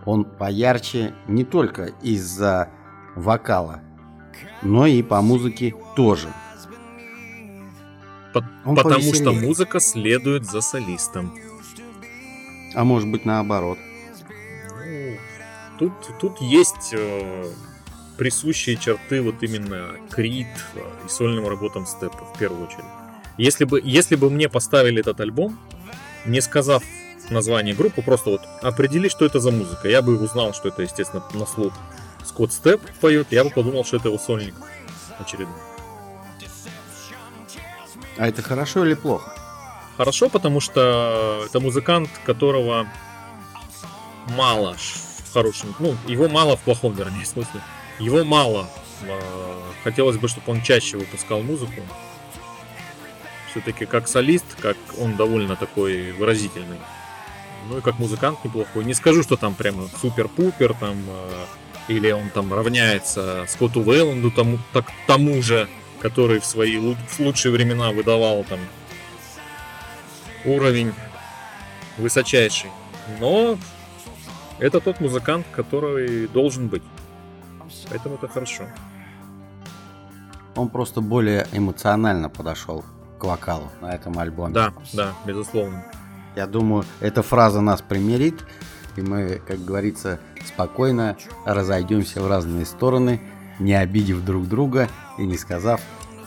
Он 0.05 0.25
поярче 0.25 1.15
не 1.29 1.45
только 1.45 1.87
из-за 2.03 2.69
вокала, 3.17 3.81
но 4.63 4.87
и 4.87 5.03
по 5.03 5.23
музыке 5.23 5.75
тоже. 5.97 6.29
По- 8.33 8.45
Он 8.65 8.75
потому 8.77 8.97
повеселее. 8.97 9.15
что 9.23 9.33
музыка 9.33 9.81
следует 9.81 10.45
за 10.45 10.61
солистом. 10.61 11.35
А 12.75 12.85
может 12.85 13.09
быть 13.11 13.25
наоборот. 13.25 13.79
Ну, 14.79 15.17
Тут, 15.79 15.93
тут 16.21 16.41
есть 16.41 16.93
э, 16.93 17.51
присущие 18.17 18.77
черты 18.77 19.23
вот 19.23 19.43
именно 19.43 19.93
Крит 20.11 20.47
э, 20.75 20.81
и 21.05 21.09
сольным 21.09 21.49
работам 21.49 21.85
Степа 21.87 22.25
в 22.35 22.39
первую 22.39 22.67
очередь. 22.67 22.85
Если 23.39 23.65
бы, 23.65 23.81
если 23.83 24.15
бы 24.17 24.31
мне 24.31 24.49
поставили 24.49 25.01
этот 25.01 25.21
альбом, 25.21 25.59
не 26.27 26.41
сказав 26.41 26.83
название 27.31 27.75
группы, 27.75 28.03
просто 28.03 28.31
вот 28.31 28.43
определи, 28.63 29.09
что 29.09 29.25
это 29.25 29.41
за 29.41 29.51
музыка, 29.51 29.89
я 29.89 30.03
бы 30.03 30.19
узнал, 30.19 30.53
что 30.55 30.69
это, 30.69 30.83
естественно, 30.83 31.23
на 31.33 31.47
слух 31.47 31.73
Скотт 32.25 32.53
Степ 32.53 32.81
поет, 33.01 33.29
я 33.31 33.45
бы 33.45 33.51
подумал, 33.51 33.85
что 33.85 33.97
это 33.97 34.09
его 34.09 34.19
сольник 34.19 34.55
очередной. 35.19 35.57
А 38.17 38.29
это 38.29 38.43
хорошо 38.43 38.85
или 38.85 38.95
плохо? 38.95 39.33
Хорошо, 39.97 40.29
потому 40.29 40.61
что 40.61 41.45
это 41.47 41.61
музыкант, 41.61 42.11
которого 42.25 42.87
мало 44.37 44.77
в 44.77 45.33
хорошем, 45.33 45.75
ну, 45.79 45.97
его 46.07 46.29
мало 46.29 46.57
в 46.57 46.61
плохом, 46.61 46.95
вернее, 46.95 47.25
смысле. 47.25 47.61
Его 47.99 48.25
мало. 48.25 48.69
Э, 49.03 49.55
Хотелось 49.85 50.17
бы, 50.17 50.29
чтобы 50.29 50.51
он 50.51 50.63
чаще 50.63 50.97
выпускал 50.97 51.43
музыку. 51.43 51.83
Все-таки 53.51 53.85
как 53.85 54.09
солист, 54.09 54.47
как 54.61 54.77
он 54.99 55.15
довольно 55.15 55.57
такой 55.57 56.13
выразительный. 56.13 56.79
Ну 57.69 57.79
и 57.79 57.81
как 57.81 57.99
музыкант 57.99 58.45
неплохой. 58.45 58.85
Не 58.85 58.95
скажу, 58.95 59.23
что 59.23 59.37
там 59.37 59.55
прямо 59.55 59.89
супер-пупер, 60.01 60.75
там, 60.75 60.97
э, 61.07 61.45
или 61.89 62.11
он 62.11 62.31
там 62.31 62.53
равняется 62.53 63.45
Скотту 63.49 63.83
Вейланду, 63.83 64.31
тому, 64.31 64.59
так, 64.73 64.87
тому 65.07 65.43
же, 65.43 65.69
который 66.01 66.41
в 66.41 66.45
свои 66.45 66.79
в 66.79 67.21
лучшие 67.21 67.53
времена 67.53 67.91
выдавал 67.91 68.45
там 68.45 68.61
уровень 70.45 70.93
высочайший. 71.99 72.71
Но 73.21 73.59
это 74.59 74.81
тот 74.81 75.01
музыкант, 75.01 75.47
который 75.53 76.27
должен 76.29 76.69
быть. 76.69 76.83
Поэтому 77.89 78.17
это 78.17 78.29
хорошо. 78.29 78.65
Он 80.57 80.69
просто 80.69 81.01
более 81.01 81.47
эмоционально 81.53 82.29
подошел 82.29 82.85
к 83.19 83.25
вокалу 83.25 83.71
на 83.81 83.95
этом 83.95 84.19
альбоме. 84.19 84.55
Да, 84.55 84.73
да, 84.93 85.15
безусловно. 85.27 85.85
Я 86.37 86.47
думаю, 86.47 86.85
эта 87.01 87.23
фраза 87.23 87.61
нас 87.61 87.81
примирит, 87.81 88.45
и 88.97 89.03
мы, 89.03 89.41
как 89.47 89.65
говорится, 89.65 90.21
спокойно 90.47 91.17
разойдемся 91.45 92.21
в 92.23 92.29
разные 92.29 92.67
стороны, 92.67 93.21
не 93.59 93.75
обидев 93.75 94.25
друг 94.25 94.49
друга 94.49 94.89
и 95.19 95.25
не 95.25 95.37
сказав 95.37 95.81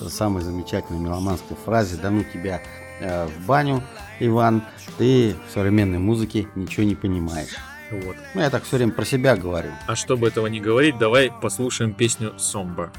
самой 0.10 0.44
замечательной 0.44 1.00
меломанской 1.00 1.58
фразе 1.66 1.98
«Да 2.02 2.10
ну 2.10 2.24
тебя 2.24 2.62
э, 3.00 3.28
в 3.28 3.46
баню, 3.46 3.84
Иван, 4.20 4.64
ты 4.98 5.36
в 5.48 5.54
современной 5.54 6.00
музыке 6.00 6.48
ничего 6.56 6.86
не 6.86 6.96
понимаешь». 6.96 7.56
Вот. 7.90 8.18
Ну, 8.36 8.42
я 8.42 8.50
так 8.50 8.64
все 8.64 8.78
время 8.78 8.92
про 8.92 9.06
себя 9.06 9.38
говорю. 9.38 9.72
А 9.88 9.96
чтобы 9.96 10.28
этого 10.28 10.48
не 10.48 10.60
говорить, 10.60 10.98
давай 10.98 11.32
послушаем 11.42 11.94
песню 11.94 12.34
Somber. 12.38 12.90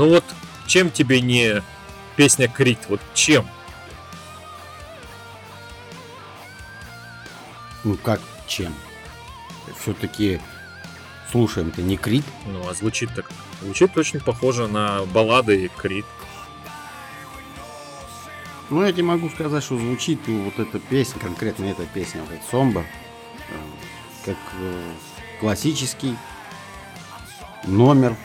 Ну 0.00 0.08
вот, 0.08 0.24
чем 0.66 0.90
тебе 0.90 1.20
не 1.20 1.62
песня 2.16 2.48
Крит? 2.48 2.78
Вот 2.88 3.02
чем? 3.12 3.46
Ну 7.84 7.96
как 7.96 8.18
чем? 8.46 8.74
Все-таки 9.78 10.40
слушаем-то 11.30 11.82
не 11.82 11.98
Крит. 11.98 12.24
Ну, 12.46 12.66
а 12.66 12.72
звучит 12.72 13.14
так. 13.14 13.30
Звучит 13.60 13.94
очень 13.98 14.20
похоже 14.20 14.68
на 14.68 15.04
баллады 15.04 15.70
Крит. 15.76 16.06
Ну, 18.70 18.82
я 18.82 18.92
тебе 18.92 19.02
могу 19.02 19.28
сказать, 19.28 19.62
что 19.62 19.76
звучит 19.76 20.20
вот 20.26 20.58
эта 20.58 20.78
песня, 20.78 21.20
конкретно 21.20 21.66
эта 21.66 21.84
песня, 21.84 22.22
вот 22.22 22.40
Сомба, 22.50 22.86
э, 23.50 23.54
как 24.24 24.38
э, 24.62 24.92
классический 25.40 26.16
номер 27.66 28.16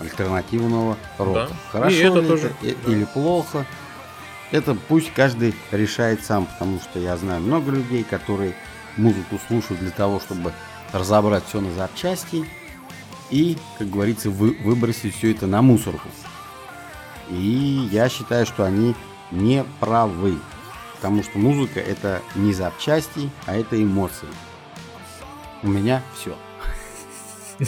альтернативного 0.00 0.96
рока. 1.18 1.48
Да. 1.48 1.56
Хорошо 1.72 1.96
И 1.96 1.98
это 2.00 2.20
ли 2.20 2.28
тоже, 2.28 2.52
и- 2.62 2.76
да. 2.86 2.92
или 2.92 3.04
плохо, 3.04 3.66
это 4.50 4.74
пусть 4.74 5.12
каждый 5.14 5.54
решает 5.72 6.24
сам, 6.24 6.46
потому 6.46 6.80
что 6.80 6.98
я 6.98 7.16
знаю 7.16 7.40
много 7.42 7.70
людей, 7.72 8.04
которые 8.04 8.54
музыку 8.96 9.38
слушают 9.48 9.80
для 9.80 9.90
того, 9.90 10.20
чтобы 10.20 10.52
разобрать 10.92 11.44
все 11.46 11.60
на 11.60 11.72
запчасти 11.72 12.44
и, 13.30 13.56
как 13.78 13.90
говорится, 13.90 14.30
вы- 14.30 14.56
выбросить 14.62 15.14
все 15.16 15.32
это 15.32 15.46
на 15.46 15.62
мусорку. 15.62 16.08
И 17.30 17.88
я 17.90 18.08
считаю, 18.08 18.46
что 18.46 18.64
они 18.64 18.94
не 19.30 19.64
правы. 19.80 20.38
Потому 20.96 21.22
что 21.22 21.38
музыка 21.38 21.80
это 21.80 22.22
не 22.34 22.52
запчасти, 22.52 23.30
а 23.46 23.56
это 23.56 23.82
эмоции. 23.82 24.28
У 25.62 25.68
меня 25.68 26.02
все. 26.18 26.34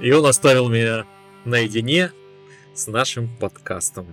И 0.00 0.10
он 0.12 0.26
оставил 0.26 0.68
меня 0.68 1.04
наедине 1.44 2.10
с 2.74 2.86
нашим 2.86 3.28
подкастом. 3.38 4.06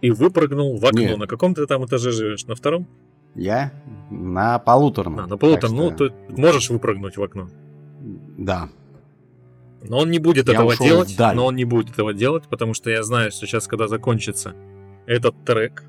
И 0.00 0.10
выпрыгнул 0.10 0.76
в 0.78 0.84
окно. 0.84 1.00
Нет. 1.00 1.18
На 1.18 1.26
каком 1.26 1.54
ты 1.54 1.66
там 1.66 1.84
этаже 1.84 2.10
живешь? 2.10 2.46
На 2.46 2.54
втором? 2.54 2.86
Я 3.34 3.72
на 4.10 4.58
полуторном. 4.58 5.24
А, 5.24 5.26
на 5.26 5.36
полуторном. 5.36 5.78
Ну, 5.78 5.94
что, 5.94 6.08
ты 6.08 6.40
можешь 6.40 6.70
выпрыгнуть 6.70 7.16
в 7.16 7.22
окно. 7.22 7.48
Да. 8.38 8.68
Но 9.82 9.98
он 9.98 10.10
не 10.10 10.18
будет 10.18 10.48
Я 10.48 10.54
этого 10.54 10.76
делать. 10.76 11.10
вдаль. 11.10 11.36
Но 11.36 11.46
он 11.46 11.56
не 11.56 11.64
будет 11.64 11.90
этого 11.90 12.12
делать, 12.14 12.44
потому 12.48 12.74
что 12.74 12.90
я 12.90 13.02
знаю, 13.02 13.30
что 13.30 13.46
сейчас, 13.46 13.66
когда 13.66 13.88
закончится 13.88 14.54
этот 15.06 15.34
трек, 15.44 15.84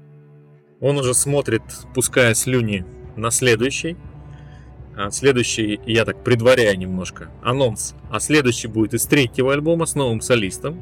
он 0.80 0.98
уже 0.98 1.14
смотрит, 1.14 1.64
пуская 1.96 2.34
слюни 2.34 2.86
на 3.16 3.32
следующий. 3.32 3.98
А 4.98 5.12
следующий, 5.12 5.80
я 5.86 6.06
так 6.06 6.24
предваряю 6.24 6.76
немножко, 6.76 7.30
анонс. 7.44 7.94
А 8.10 8.20
следующий 8.20 8.68
будет 8.68 8.96
из 8.96 9.06
третьего 9.06 9.54
альбома 9.54 9.86
с 9.86 9.94
новым 9.94 10.22
солистом. 10.22 10.82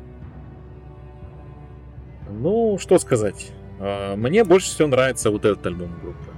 Ну, 2.29 2.77
что 2.79 2.97
сказать. 2.97 3.51
А, 3.77 4.15
Мне 4.15 4.45
больше 4.45 4.67
всего 4.67 4.87
нравится 4.87 5.31
вот 5.31 5.43
этот 5.43 5.65
альбом 5.65 5.99
группы. 6.01 6.31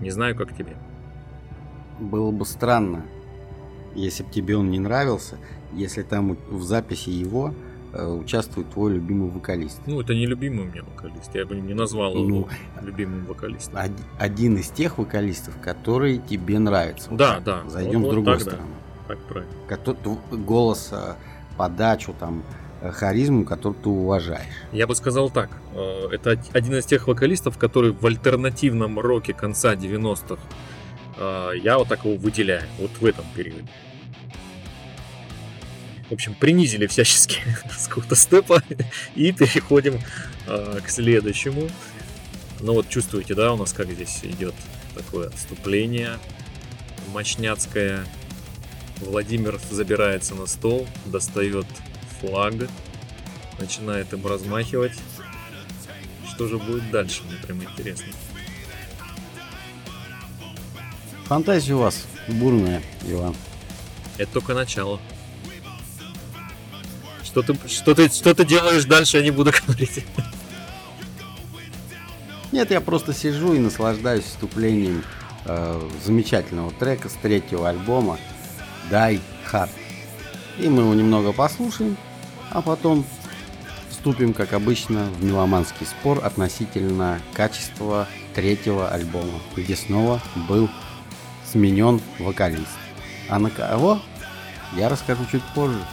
Не 0.00 0.10
знаю, 0.10 0.36
как 0.36 0.54
тебе. 0.54 0.76
Было 1.98 2.30
бы 2.30 2.44
странно, 2.44 3.06
если 3.94 4.22
бы 4.22 4.30
тебе 4.30 4.58
он 4.58 4.70
не 4.70 4.80
нравился, 4.80 5.38
если 5.72 6.02
там 6.02 6.36
в 6.50 6.62
записи 6.62 7.08
его 7.08 7.54
участвует 8.02 8.70
твой 8.70 8.94
любимый 8.94 9.30
вокалист. 9.30 9.80
Ну, 9.86 10.00
это 10.00 10.14
не 10.14 10.26
любимый 10.26 10.60
у 10.60 10.64
меня 10.64 10.82
вокалист. 10.82 11.34
Я 11.34 11.46
бы 11.46 11.54
не 11.54 11.74
назвал 11.74 12.14
его 12.16 12.26
Ну, 12.28 12.48
любимым 12.82 13.24
вокалистом. 13.26 13.76
Од- 13.78 13.90
один 14.18 14.56
из 14.56 14.68
тех 14.70 14.98
вокалистов, 14.98 15.54
которые 15.60 16.18
тебе 16.18 16.58
нравятся. 16.58 17.10
Вот 17.10 17.18
Да, 17.18 17.34
так. 17.36 17.44
да. 17.44 17.62
Зайдем 17.70 18.02
Вот- 18.02 18.06
с 18.06 18.06
вот 18.06 18.12
другой 18.12 18.34
так, 18.38 18.44
да. 18.44 18.50
стороны. 18.50 18.70
Так 19.08 19.18
правильно. 19.28 19.52
Кото- 19.68 19.94
тв- 20.02 20.44
голос, 20.44 20.88
э, 20.92 21.14
подачу, 21.56 22.14
там, 22.18 22.42
э, 22.82 22.90
харизму, 22.90 23.44
которую 23.44 23.80
ты 23.82 23.88
уважаешь. 23.88 24.40
Я 24.72 24.86
бы 24.86 24.94
сказал 24.94 25.30
так. 25.30 25.50
э, 25.74 26.08
Это 26.12 26.30
од- 26.32 26.38
один 26.56 26.74
из 26.76 26.86
тех 26.86 27.06
вокалистов, 27.06 27.58
который 27.58 27.92
в 27.92 28.04
альтернативном 28.06 28.98
роке 28.98 29.32
конца 29.34 29.74
90-х 29.76 30.40
э, 31.18 31.50
я 31.62 31.78
вот 31.78 31.88
так 31.88 32.04
его 32.04 32.16
выделяю. 32.16 32.62
Вот 32.80 32.90
в 33.00 33.04
этом 33.04 33.24
периоде. 33.36 33.68
В 36.08 36.12
общем, 36.12 36.34
принизили 36.34 36.86
всячески 36.86 37.40
с 37.78 37.88
какого-то 37.88 38.14
степа 38.16 38.62
и 39.14 39.32
переходим 39.32 40.00
э, 40.46 40.80
к 40.84 40.88
следующему. 40.88 41.68
Ну 42.60 42.74
вот 42.74 42.88
чувствуете, 42.88 43.34
да, 43.34 43.52
у 43.52 43.56
нас 43.56 43.72
как 43.72 43.90
здесь 43.90 44.20
идет 44.22 44.54
такое 44.94 45.28
отступление 45.28 46.18
мощняцкое. 47.12 48.04
Владимир 49.00 49.58
забирается 49.70 50.34
на 50.34 50.46
стол, 50.46 50.86
достает 51.06 51.66
флаг, 52.20 52.54
начинает 53.58 54.12
им 54.12 54.26
размахивать. 54.26 54.98
Что 56.34 56.48
же 56.48 56.58
будет 56.58 56.90
дальше, 56.90 57.22
мне 57.24 57.36
прям 57.36 57.62
интересно. 57.62 58.12
Фантазия 61.24 61.74
у 61.74 61.78
вас 61.78 62.06
бурная, 62.28 62.82
Иван. 63.06 63.34
Это 64.18 64.32
только 64.32 64.54
начало. 64.54 65.00
Что 67.34 67.42
ты, 67.42 67.68
что 67.68 67.94
ты, 67.96 68.08
что 68.08 68.32
ты 68.32 68.44
делаешь 68.44 68.84
дальше, 68.84 69.16
я 69.16 69.24
не 69.24 69.32
буду 69.32 69.50
говорить. 69.66 70.04
Нет, 72.52 72.70
я 72.70 72.80
просто 72.80 73.12
сижу 73.12 73.54
и 73.54 73.58
наслаждаюсь 73.58 74.22
вступлением 74.22 75.02
э, 75.44 75.90
замечательного 76.04 76.70
трека 76.70 77.08
с 77.08 77.14
третьего 77.14 77.68
альбома 77.68 78.20
Die 78.88 79.20
Hard. 79.50 79.70
И 80.60 80.68
мы 80.68 80.82
его 80.82 80.94
немного 80.94 81.32
послушаем, 81.32 81.96
а 82.52 82.62
потом 82.62 83.04
вступим, 83.90 84.32
как 84.32 84.52
обычно, 84.52 85.06
в 85.18 85.24
меломанский 85.24 85.86
спор 85.86 86.24
относительно 86.24 87.20
качества 87.32 88.06
третьего 88.36 88.90
альбома, 88.90 89.40
где 89.56 89.74
снова 89.74 90.22
был 90.48 90.70
сменен 91.50 92.00
вокалист. 92.20 92.78
А 93.28 93.40
на 93.40 93.50
кого? 93.50 94.00
Я 94.76 94.88
расскажу 94.88 95.26
чуть 95.32 95.42
позже. 95.52 95.84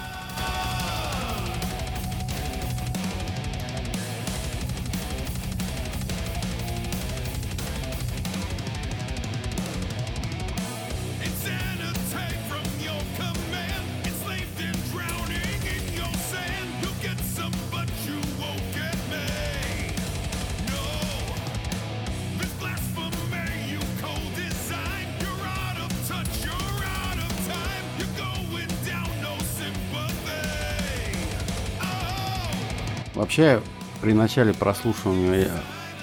Вообще, 33.32 33.62
при 34.02 34.12
начале 34.12 34.54
прослушивания 34.54 35.50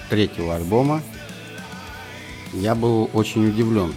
третьего 0.09 0.55
альбома 0.55 1.03
я 2.53 2.73
был 2.73 3.07
очень 3.13 3.49
удивлен. 3.49 3.93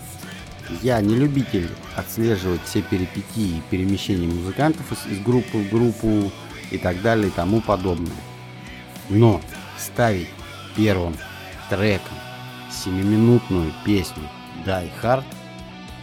Я 0.83 1.01
не 1.01 1.15
любитель 1.15 1.71
отслеживать 1.97 2.61
все 2.67 2.83
перипетии 2.83 3.57
и 3.57 3.63
перемещения 3.71 4.27
музыкантов 4.27 4.85
из, 5.11 5.19
группы 5.21 5.57
в 5.57 5.71
группу 5.71 6.31
и 6.71 6.77
так 6.77 7.01
далее 7.01 7.29
и 7.29 7.31
тому 7.31 7.63
подобное. 7.63 8.13
Но 9.09 9.41
ставить 9.79 10.29
первым 10.77 11.17
треком 11.71 12.19
семиминутную 12.71 13.73
песню 13.83 14.29
Die 14.67 14.91
Hard 15.03 15.25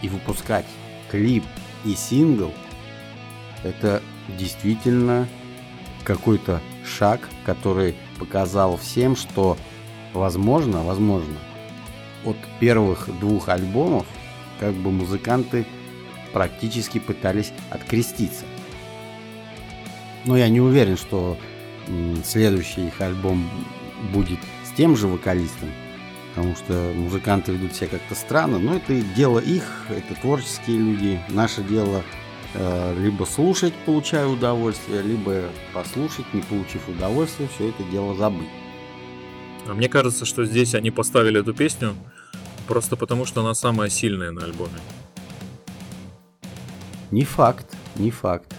и 0.02 0.08
выпускать 0.08 0.66
клип 1.08 1.44
и 1.84 1.94
сингл 1.94 2.52
это 3.62 4.02
действительно 4.36 5.28
какой-то 6.02 6.60
шаг, 6.90 7.28
который 7.44 7.94
показал 8.18 8.76
всем, 8.76 9.16
что 9.16 9.56
возможно, 10.12 10.82
возможно, 10.82 11.38
от 12.24 12.36
первых 12.58 13.08
двух 13.20 13.48
альбомов 13.48 14.06
как 14.58 14.74
бы 14.74 14.90
музыканты 14.90 15.64
практически 16.32 16.98
пытались 16.98 17.52
откреститься. 17.70 18.44
Но 20.26 20.36
я 20.36 20.48
не 20.48 20.60
уверен, 20.60 20.96
что 20.96 21.38
следующий 22.24 22.88
их 22.88 23.00
альбом 23.00 23.48
будет 24.12 24.38
с 24.64 24.76
тем 24.76 24.96
же 24.96 25.06
вокалистом, 25.06 25.70
потому 26.34 26.54
что 26.56 26.92
музыканты 26.94 27.52
ведут 27.52 27.74
себя 27.74 27.88
как-то 27.88 28.14
странно, 28.14 28.58
но 28.58 28.76
это 28.76 29.00
дело 29.16 29.38
их, 29.38 29.86
это 29.88 30.20
творческие 30.20 30.78
люди, 30.78 31.20
наше 31.30 31.62
дело 31.62 32.02
либо 32.54 33.24
слушать, 33.24 33.72
получая 33.86 34.26
удовольствие, 34.26 35.02
либо 35.02 35.44
послушать, 35.72 36.24
не 36.34 36.42
получив 36.42 36.88
удовольствия, 36.88 37.48
все 37.54 37.68
это 37.68 37.82
дело 37.84 38.16
забыть. 38.16 38.48
А 39.68 39.74
мне 39.74 39.88
кажется, 39.88 40.24
что 40.24 40.44
здесь 40.44 40.74
они 40.74 40.90
поставили 40.90 41.40
эту 41.40 41.54
песню 41.54 41.94
просто 42.66 42.96
потому, 42.96 43.24
что 43.24 43.40
она 43.42 43.54
самая 43.54 43.88
сильная 43.88 44.32
на 44.32 44.44
альбоме. 44.44 44.80
Не 47.10 47.24
факт, 47.24 47.66
не 47.96 48.10
факт. 48.10 48.54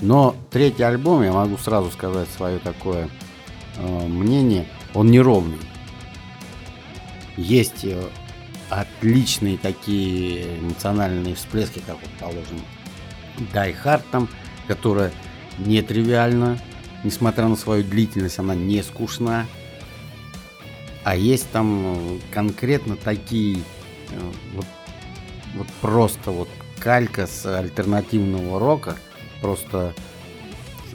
Но 0.00 0.36
третий 0.50 0.82
альбом, 0.82 1.22
я 1.22 1.32
могу 1.32 1.56
сразу 1.56 1.90
сказать 1.90 2.28
свое 2.28 2.58
такое 2.58 3.08
э, 3.76 4.06
мнение, 4.06 4.66
он 4.92 5.10
неровный. 5.10 5.58
Есть 7.36 7.84
э, 7.84 8.02
отличные 8.70 9.58
такие 9.58 10.58
эмоциональные 10.58 11.34
всплески, 11.34 11.82
как 11.86 11.96
вот 12.00 12.10
положим 12.18 12.60
Там, 14.10 14.28
которая 14.66 15.12
нетривиальна, 15.58 16.58
несмотря 17.02 17.48
на 17.48 17.56
свою 17.56 17.84
длительность, 17.84 18.38
она 18.38 18.54
не 18.54 18.82
скучна. 18.82 19.46
А 21.04 21.16
есть 21.16 21.50
там 21.50 21.82
э, 21.84 22.18
конкретно 22.32 22.96
такие 22.96 23.58
э, 24.10 24.32
вот, 24.54 24.66
вот 25.54 25.66
просто 25.80 26.30
вот 26.30 26.48
калька 26.78 27.26
с 27.26 27.44
альтернативного 27.46 28.58
рока. 28.58 28.96
Просто 29.42 29.94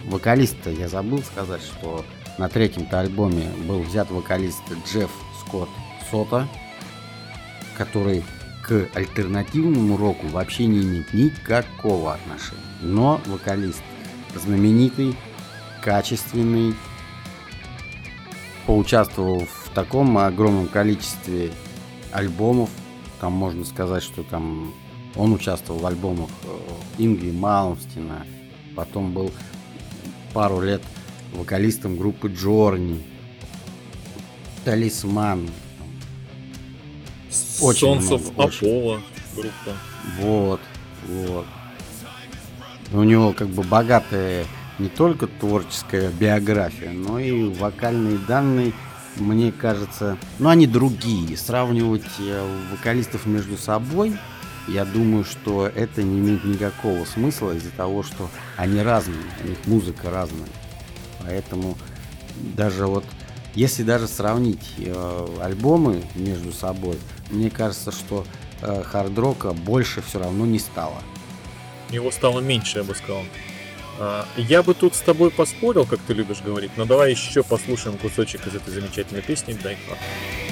вокалиста 0.05 0.71
я 0.71 0.87
забыл 0.87 1.19
сказать, 1.19 1.61
что 1.61 2.03
на 2.39 2.49
третьем-то 2.49 2.99
альбоме 2.99 3.49
был 3.67 3.81
взят 3.81 4.09
вокалист 4.09 4.63
Джефф 4.87 5.11
Скотт 5.41 5.69
Сота, 6.09 6.47
который 7.77 8.23
к 8.69 8.87
альтернативному 8.93 9.97
року 9.97 10.27
вообще 10.27 10.67
не 10.67 10.81
имеет 10.81 11.11
никакого 11.11 12.13
отношения. 12.13 12.61
Но 12.81 13.19
вокалист 13.25 13.81
знаменитый, 14.35 15.15
качественный, 15.83 16.75
поучаствовал 18.67 19.39
в 19.39 19.71
таком 19.73 20.19
огромном 20.19 20.67
количестве 20.67 21.51
альбомов. 22.11 22.69
Там 23.19 23.33
можно 23.33 23.65
сказать, 23.65 24.03
что 24.03 24.21
там 24.21 24.71
он 25.15 25.33
участвовал 25.33 25.79
в 25.79 25.85
альбомах 25.87 26.29
э, 26.43 26.57
Ингви 26.99 27.31
Малмстина, 27.31 28.23
потом 28.75 29.13
был 29.13 29.31
пару 30.31 30.61
лет 30.61 30.83
вокалистом 31.33 31.97
группы 31.97 32.27
Джорни, 32.27 33.03
Талисман. 34.63 35.49
Очень 37.61 37.99
много, 37.99 38.23
очень. 38.37 38.67
Apollo 38.67 39.01
группа. 39.35 39.77
Вот, 40.19 40.61
вот. 41.07 41.45
У 42.91 43.03
него 43.03 43.33
как 43.33 43.49
бы 43.49 43.63
богатая 43.63 44.45
не 44.79 44.89
только 44.89 45.27
творческая 45.27 46.09
биография, 46.09 46.91
но 46.91 47.19
и 47.19 47.53
вокальные 47.53 48.17
данные, 48.17 48.73
мне 49.17 49.51
кажется, 49.51 50.17
ну 50.39 50.49
они 50.49 50.65
другие. 50.65 51.37
Сравнивать 51.37 52.03
э, 52.19 52.59
вокалистов 52.71 53.25
между 53.25 53.57
собой, 53.57 54.17
я 54.67 54.85
думаю, 54.85 55.25
что 55.25 55.67
это 55.67 56.01
не 56.01 56.19
имеет 56.19 56.45
никакого 56.45 57.05
смысла 57.05 57.51
из-за 57.55 57.71
того, 57.71 58.03
что 58.03 58.29
они 58.55 58.81
разные, 58.81 59.17
у 59.43 59.47
них 59.49 59.57
музыка 59.65 60.09
разная. 60.09 60.47
Поэтому 61.21 61.77
даже 62.55 62.87
вот, 62.87 63.03
если 63.53 63.83
даже 63.83 64.07
сравнить 64.07 64.73
э, 64.77 65.27
альбомы 65.41 66.03
между 66.15 66.53
собой, 66.53 66.97
мне 67.29 67.49
кажется, 67.49 67.91
что 67.91 68.25
э, 68.61 68.83
хард-рока 68.83 69.53
больше 69.53 70.01
все 70.01 70.19
равно 70.19 70.45
не 70.45 70.59
стало. 70.59 71.01
Его 71.89 72.11
стало 72.11 72.39
меньше, 72.39 72.79
я 72.79 72.83
бы 72.83 72.95
сказал. 72.95 73.23
А, 73.99 74.25
Я 74.37 74.63
бы 74.63 74.73
тут 74.73 74.95
с 74.95 74.99
тобой 75.01 75.31
поспорил, 75.31 75.85
как 75.85 75.99
ты 75.99 76.13
любишь 76.13 76.41
говорить, 76.41 76.71
но 76.77 76.85
давай 76.85 77.11
еще 77.11 77.43
послушаем 77.43 77.97
кусочек 77.97 78.47
из 78.47 78.55
этой 78.55 78.73
замечательной 78.73 79.21
песни 79.21 79.53
Die 79.55 79.73
Hard. 79.73 80.48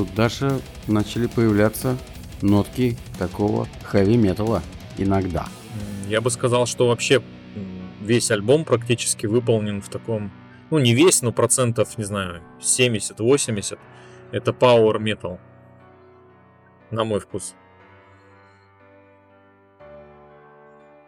Тут 0.00 0.14
даже 0.14 0.62
начали 0.88 1.26
появляться 1.26 1.98
нотки 2.40 2.96
такого 3.18 3.68
хэви-металла 3.84 4.62
иногда. 4.96 5.44
Я 6.08 6.22
бы 6.22 6.30
сказал, 6.30 6.64
что 6.64 6.88
вообще 6.88 7.22
весь 8.00 8.30
альбом 8.30 8.64
практически 8.64 9.26
выполнен 9.26 9.82
в 9.82 9.90
таком, 9.90 10.32
ну 10.70 10.78
не 10.78 10.94
весь, 10.94 11.20
но 11.20 11.32
процентов, 11.32 11.98
не 11.98 12.04
знаю, 12.04 12.40
70-80. 12.60 13.78
Это 14.32 14.52
Power 14.52 14.96
Metal. 14.96 15.38
На 16.90 17.04
мой 17.04 17.20
вкус. 17.20 17.54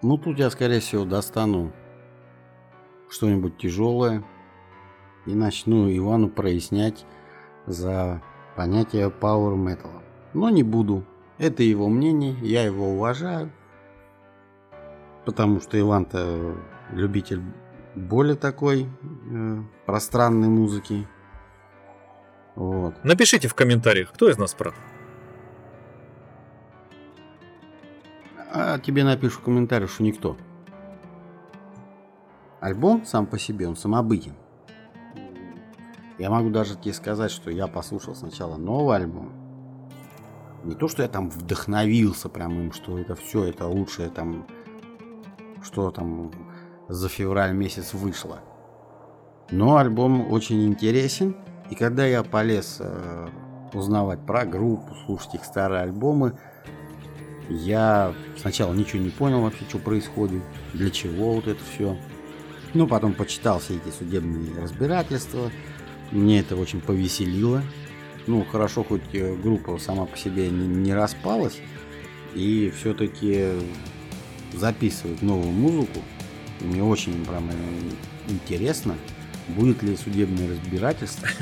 Ну, 0.02 0.18
тут 0.18 0.38
я, 0.38 0.50
скорее 0.50 0.81
всего, 0.81 1.07
достану 1.07 1.72
что-нибудь 3.09 3.57
тяжелое 3.57 4.22
и 5.24 5.35
начну 5.35 5.90
Ивану 5.90 6.28
прояснять 6.28 7.07
за 7.66 8.20
понятие 8.57 9.09
Power 9.09 9.57
Metal. 9.57 10.03
Но 10.35 10.51
не 10.51 10.62
буду. 10.62 11.05
Это 11.38 11.62
его 11.62 11.88
мнение, 11.88 12.37
я 12.41 12.62
его 12.62 12.93
уважаю. 12.93 13.51
Потому 15.25 15.61
что 15.61 15.79
Иван-то 15.79 16.57
любитель 16.93 17.43
более 17.95 18.37
такой 18.37 18.87
э, 19.31 19.62
пространной 19.87 20.49
музыки. 20.49 21.07
Вот. 22.55 23.03
Напишите 23.05 23.49
в 23.49 23.55
комментариях, 23.55 24.12
кто 24.12 24.29
из 24.29 24.38
нас 24.38 24.55
прав. 24.55 24.75
А 28.55 28.79
тебе 28.79 29.05
напишу 29.05 29.41
в 29.41 29.43
комментариях, 29.43 29.91
что 29.91 30.03
никто. 30.03 30.37
Альбом 32.61 33.05
сам 33.05 33.27
по 33.27 33.38
себе, 33.38 33.67
он 33.67 33.77
самобытен. 33.77 34.35
Я 36.23 36.31
могу 36.31 36.51
даже 36.51 36.77
тебе 36.77 36.95
сказать, 36.95 37.33
что 37.33 37.51
я 37.51 37.67
послушал 37.67 38.15
сначала 38.15 38.57
новый 38.57 38.97
альбом. 38.97 39.33
Не 40.63 40.77
то, 40.77 40.87
что 40.87 41.03
я 41.03 41.09
там 41.09 41.29
вдохновился 41.29 42.29
прям 42.29 42.61
им, 42.61 42.73
что 42.73 42.97
это 42.97 43.17
все, 43.17 43.43
это 43.43 43.67
лучшее 43.67 44.09
там, 44.09 44.47
что 45.65 45.91
там 45.91 46.31
за 46.89 47.09
февраль 47.09 47.53
месяц 47.55 47.93
вышло. 47.93 48.39
Но 49.51 49.79
альбом 49.79 50.31
очень 50.31 50.65
интересен. 50.65 51.35
И 51.71 51.75
когда 51.75 52.07
я 52.07 52.23
полез 52.23 52.77
э, 52.79 53.29
узнавать 53.73 54.25
про 54.25 54.45
группу, 54.45 54.95
слушать 55.05 55.35
их 55.35 55.45
старые 55.45 55.83
альбомы, 55.83 56.39
я 57.49 58.15
сначала 58.37 58.73
ничего 58.73 59.03
не 59.03 59.11
понял 59.11 59.41
вообще, 59.41 59.65
что 59.69 59.79
происходит, 59.79 60.45
для 60.73 60.91
чего 60.91 61.33
вот 61.33 61.49
это 61.49 61.61
все. 61.75 61.97
Ну, 62.75 62.87
потом 62.87 63.13
почитал 63.13 63.59
все 63.59 63.75
эти 63.75 63.93
судебные 63.93 64.63
разбирательства. 64.63 65.51
Мне 66.12 66.40
это 66.40 66.57
очень 66.57 66.83
повеселило. 66.83 67.62
Ну, 68.27 68.44
хорошо, 68.44 68.85
хоть 68.85 69.03
э, 69.14 69.35
группа 69.35 69.79
сама 69.79 70.05
по 70.05 70.16
себе 70.16 70.51
не, 70.51 70.66
не 70.66 70.94
распалась. 70.94 71.59
И 72.35 72.72
все-таки 72.79 73.48
записывают 74.53 75.22
новую 75.22 75.51
музыку. 75.51 76.01
Мне 76.61 76.85
очень 76.85 77.25
прям 77.25 77.48
э, 77.51 77.55
интересно, 78.29 78.94
будет 79.48 79.83
ли 79.83 79.96
судебное 79.96 80.51
разбирательство. 80.51 81.27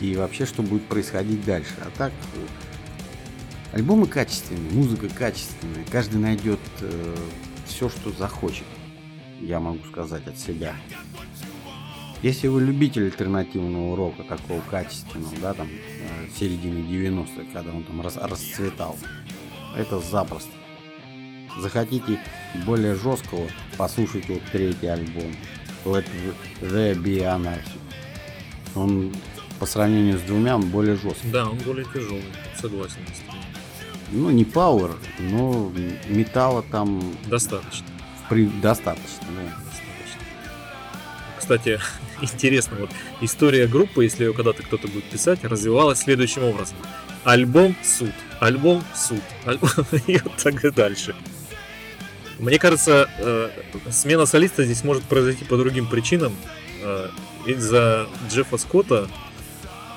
И 0.00 0.16
вообще, 0.16 0.46
что 0.46 0.62
будет 0.62 0.84
происходить 0.84 1.44
дальше. 1.44 1.74
А 1.82 1.90
так, 1.96 2.12
э, 2.34 3.76
альбомы 3.76 4.06
качественные, 4.06 4.72
музыка 4.72 5.08
качественная. 5.10 5.84
Каждый 5.90 6.16
найдет 6.16 6.60
все, 7.66 7.90
что 7.90 8.10
захочет. 8.10 8.66
Я 9.40 9.60
могу 9.60 9.80
сказать 9.90 10.26
от 10.26 10.38
себя. 10.38 10.74
Если 12.22 12.48
вы 12.48 12.62
любитель 12.62 13.04
альтернативного 13.06 13.96
рока, 13.96 14.24
такого 14.24 14.60
качественного, 14.62 15.34
да, 15.40 15.54
там, 15.54 15.68
э, 15.68 16.28
середины 16.38 16.78
90-х, 16.80 17.42
когда 17.52 17.72
он 17.72 17.84
там 17.84 18.00
рас- 18.00 18.16
расцветал, 18.16 18.96
это 19.76 20.00
запросто. 20.00 20.50
Захотите 21.60 22.18
более 22.66 22.94
жесткого, 22.96 23.48
послушайте 23.76 24.34
вот 24.34 24.42
третий 24.52 24.86
альбом 24.88 25.32
Let 25.84 26.06
the 26.60 26.94
Be 27.00 27.18
Anarchy. 27.22 27.78
Он 28.74 29.12
по 29.60 29.66
сравнению 29.66 30.18
с 30.18 30.22
двумя 30.22 30.56
он 30.56 30.68
более 30.70 30.96
жесткий. 30.96 31.30
Да, 31.30 31.48
он 31.48 31.56
более 31.58 31.84
тяжелый, 31.86 32.22
согласен. 32.60 32.98
с 33.14 33.20
тобой. 33.26 33.40
Ну, 34.10 34.30
не 34.30 34.44
пауэр, 34.44 34.96
но 35.18 35.70
металла 36.08 36.64
там 36.70 37.00
Достаточно. 37.26 37.86
при... 38.28 38.46
достаточно. 38.46 39.26
да. 39.36 39.52
Кстати, 41.48 41.80
интересно, 42.20 42.76
вот 42.78 42.90
история 43.22 43.66
группы, 43.66 44.04
если 44.04 44.24
ее 44.24 44.34
когда-то 44.34 44.62
кто-то 44.62 44.86
будет 44.86 45.04
писать, 45.04 45.42
развивалась 45.44 46.00
следующим 46.00 46.44
образом. 46.44 46.76
альбом 47.24 47.74
суд, 47.82 48.12
альбом 48.38 48.84
суд, 48.94 49.22
альбом 49.46 49.70
и 50.06 50.18
вот 50.22 50.36
так 50.36 50.62
и 50.62 50.70
дальше. 50.70 51.14
Мне 52.38 52.58
кажется, 52.58 53.08
э, 53.16 53.48
смена 53.90 54.26
солиста 54.26 54.62
здесь 54.62 54.84
может 54.84 55.04
произойти 55.04 55.46
по 55.46 55.56
другим 55.56 55.86
причинам. 55.88 56.34
Э, 56.82 57.08
из-за 57.46 58.08
Джеффа 58.30 58.58
Скотта, 58.58 59.08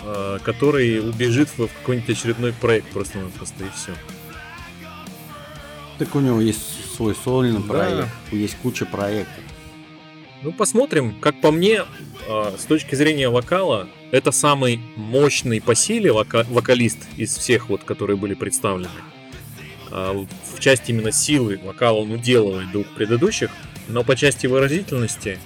э, 0.04 0.40
который 0.44 1.02
убежит 1.02 1.50
в 1.58 1.68
какой-нибудь 1.68 2.12
очередной 2.12 2.54
проект 2.54 2.88
просто-напросто 2.92 3.66
и 3.66 3.68
все. 3.76 3.92
Так 6.00 6.16
у 6.16 6.22
него 6.22 6.40
есть 6.40 6.96
свой 6.96 7.14
сольный 7.14 7.60
Да. 7.62 7.68
проект, 7.68 8.10
есть 8.32 8.56
куча 8.62 8.86
проектов. 8.86 9.44
Ну, 10.44 10.52
посмотрим. 10.52 11.20
Как 11.20 11.40
по 11.40 11.52
мне, 11.52 11.84
э, 12.28 12.56
с 12.58 12.66
точки 12.66 12.96
зрения 12.96 13.30
вокала, 13.30 13.88
это 14.12 14.32
самый 14.32 14.82
мощный 14.96 15.62
по 15.62 15.76
силе 15.76 16.12
вока- 16.12 16.48
вокалист 16.50 16.98
из 17.16 17.36
всех, 17.38 17.70
вот, 17.70 17.84
которые 17.84 18.18
были 18.18 18.34
представлены. 18.34 18.90
А 19.92 20.14
В 20.14 20.60
части 20.60 20.92
именно 20.92 21.12
силы 21.12 21.60
вокала 21.64 21.98
он 21.98 22.12
уделывает 22.12 22.72
двух 22.72 22.88
предыдущих, 22.96 23.52
но 23.88 24.04
по 24.04 24.16
части 24.16 24.48
выразительности 24.48 25.40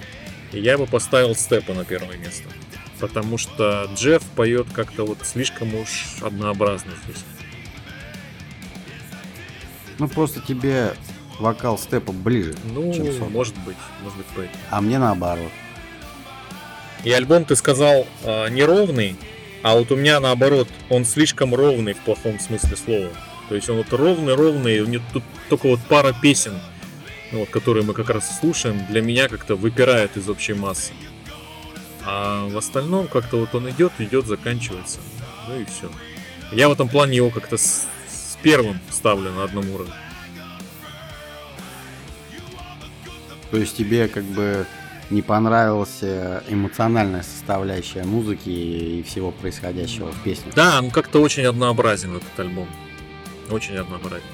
я 0.52 0.78
бы 0.78 0.86
поставил 0.86 1.34
Степа 1.34 1.74
на 1.74 1.84
первое 1.84 2.16
место. 2.16 2.44
Потому 2.98 3.36
что 3.38 3.90
Джефф 3.94 4.22
поет 4.34 4.66
как-то 4.72 5.04
вот 5.04 5.18
слишком 5.24 5.74
уж 5.74 6.16
однообразно 6.22 6.92
здесь. 7.04 7.24
Ну 9.98 10.08
просто 10.08 10.40
тебе 10.40 10.94
вокал 11.38 11.78
степа 11.78 12.12
ближе, 12.12 12.54
Ну, 12.72 12.92
чем 12.92 13.12
Сот. 13.12 13.30
может 13.30 13.54
быть, 13.58 13.76
может 14.02 14.18
быть 14.18 14.26
поэтому. 14.34 14.58
А 14.70 14.80
мне 14.80 14.98
наоборот. 14.98 15.52
И 17.04 17.10
альбом 17.12 17.44
ты 17.44 17.56
сказал 17.56 18.06
э, 18.22 18.48
неровный, 18.50 19.16
а 19.62 19.76
вот 19.76 19.90
у 19.92 19.96
меня 19.96 20.20
наоборот, 20.20 20.68
он 20.90 21.04
слишком 21.04 21.54
ровный 21.54 21.94
в 21.94 21.98
плохом 21.98 22.38
смысле 22.40 22.76
слова. 22.76 23.08
То 23.48 23.54
есть 23.54 23.68
он 23.68 23.76
вот 23.76 23.92
ровный-ровный, 23.92 24.80
у 24.80 24.86
него 24.86 25.04
тут 25.12 25.22
только 25.48 25.68
вот 25.68 25.80
пара 25.88 26.12
песен, 26.20 26.58
ну, 27.32 27.40
вот, 27.40 27.50
которые 27.50 27.84
мы 27.84 27.92
как 27.94 28.10
раз 28.10 28.38
слушаем, 28.40 28.84
для 28.86 29.02
меня 29.02 29.28
как-то 29.28 29.54
выпирают 29.56 30.16
из 30.16 30.28
общей 30.28 30.54
массы. 30.54 30.92
А 32.04 32.48
в 32.48 32.56
остальном 32.56 33.08
как-то 33.08 33.36
вот 33.38 33.54
он 33.54 33.68
идет, 33.70 33.92
идет, 33.98 34.26
заканчивается. 34.26 34.98
Ну 35.48 35.60
и 35.60 35.64
все. 35.64 35.90
Я 36.52 36.68
в 36.68 36.72
этом 36.72 36.88
плане 36.88 37.16
его 37.16 37.30
как-то 37.30 37.56
с, 37.56 37.86
с 38.08 38.36
первым 38.42 38.78
ставлю 38.90 39.30
на 39.32 39.44
одном 39.44 39.68
уровне. 39.70 39.92
То 43.50 43.56
есть 43.58 43.76
тебе 43.76 44.08
как 44.08 44.24
бы 44.24 44.66
не 45.10 45.22
понравилась 45.22 46.02
эмоциональная 46.48 47.22
составляющая 47.22 48.04
музыки 48.04 48.48
и 48.48 49.02
всего 49.04 49.30
происходящего 49.30 50.10
в 50.10 50.22
песне. 50.22 50.50
Да, 50.54 50.80
он 50.82 50.90
как-то 50.90 51.20
очень 51.20 51.44
однообразен 51.44 52.16
этот 52.16 52.38
альбом. 52.38 52.68
Очень 53.50 53.76
однообразен. 53.76 54.26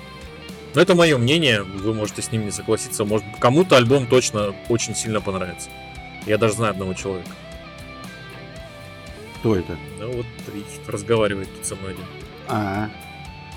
Но 0.75 0.81
это 0.81 0.95
мое 0.95 1.19
мнение, 1.19 1.63
вы 1.63 1.93
можете 1.93 2.23
с 2.23 2.33
ним 2.33 2.47
не 2.47 2.51
согласиться. 2.51 3.05
Может, 3.05 3.27
кому-то 3.39 3.77
альбом 3.77 4.07
точно 4.07 4.55
очень 4.71 4.95
сильно 4.95 5.21
понравится. 5.21 5.69
Я 6.27 6.39
даже 6.39 6.55
знаю 6.55 6.71
одного 6.73 6.95
человека. 6.95 7.29
Кто 9.41 9.57
это? 9.57 9.77
Ну 9.99 10.13
вот 10.13 10.27
и 10.55 10.91
разговаривает 10.91 11.55
тут 11.55 11.67
со 11.67 11.77
мной 11.77 11.93
один. 11.93 12.05
А, 12.49 12.89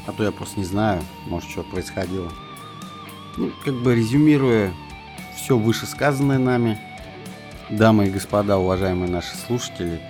а 0.08 0.12
то 0.12 0.24
я 0.24 0.32
просто 0.32 0.60
не 0.60 0.66
знаю, 0.66 1.02
может, 1.28 1.50
что 1.50 1.64
происходило. 1.64 2.32
Ну, 3.38 3.52
как 3.64 3.76
бы 3.76 3.96
резюмируя 3.96 4.74
все 5.36 5.58
вышесказанное 5.58 6.38
нами, 6.38 6.80
дамы 7.70 8.08
и 8.08 8.12
господа, 8.12 8.58
уважаемые 8.58 9.10
наши 9.10 9.36
слушатели, 9.36 10.02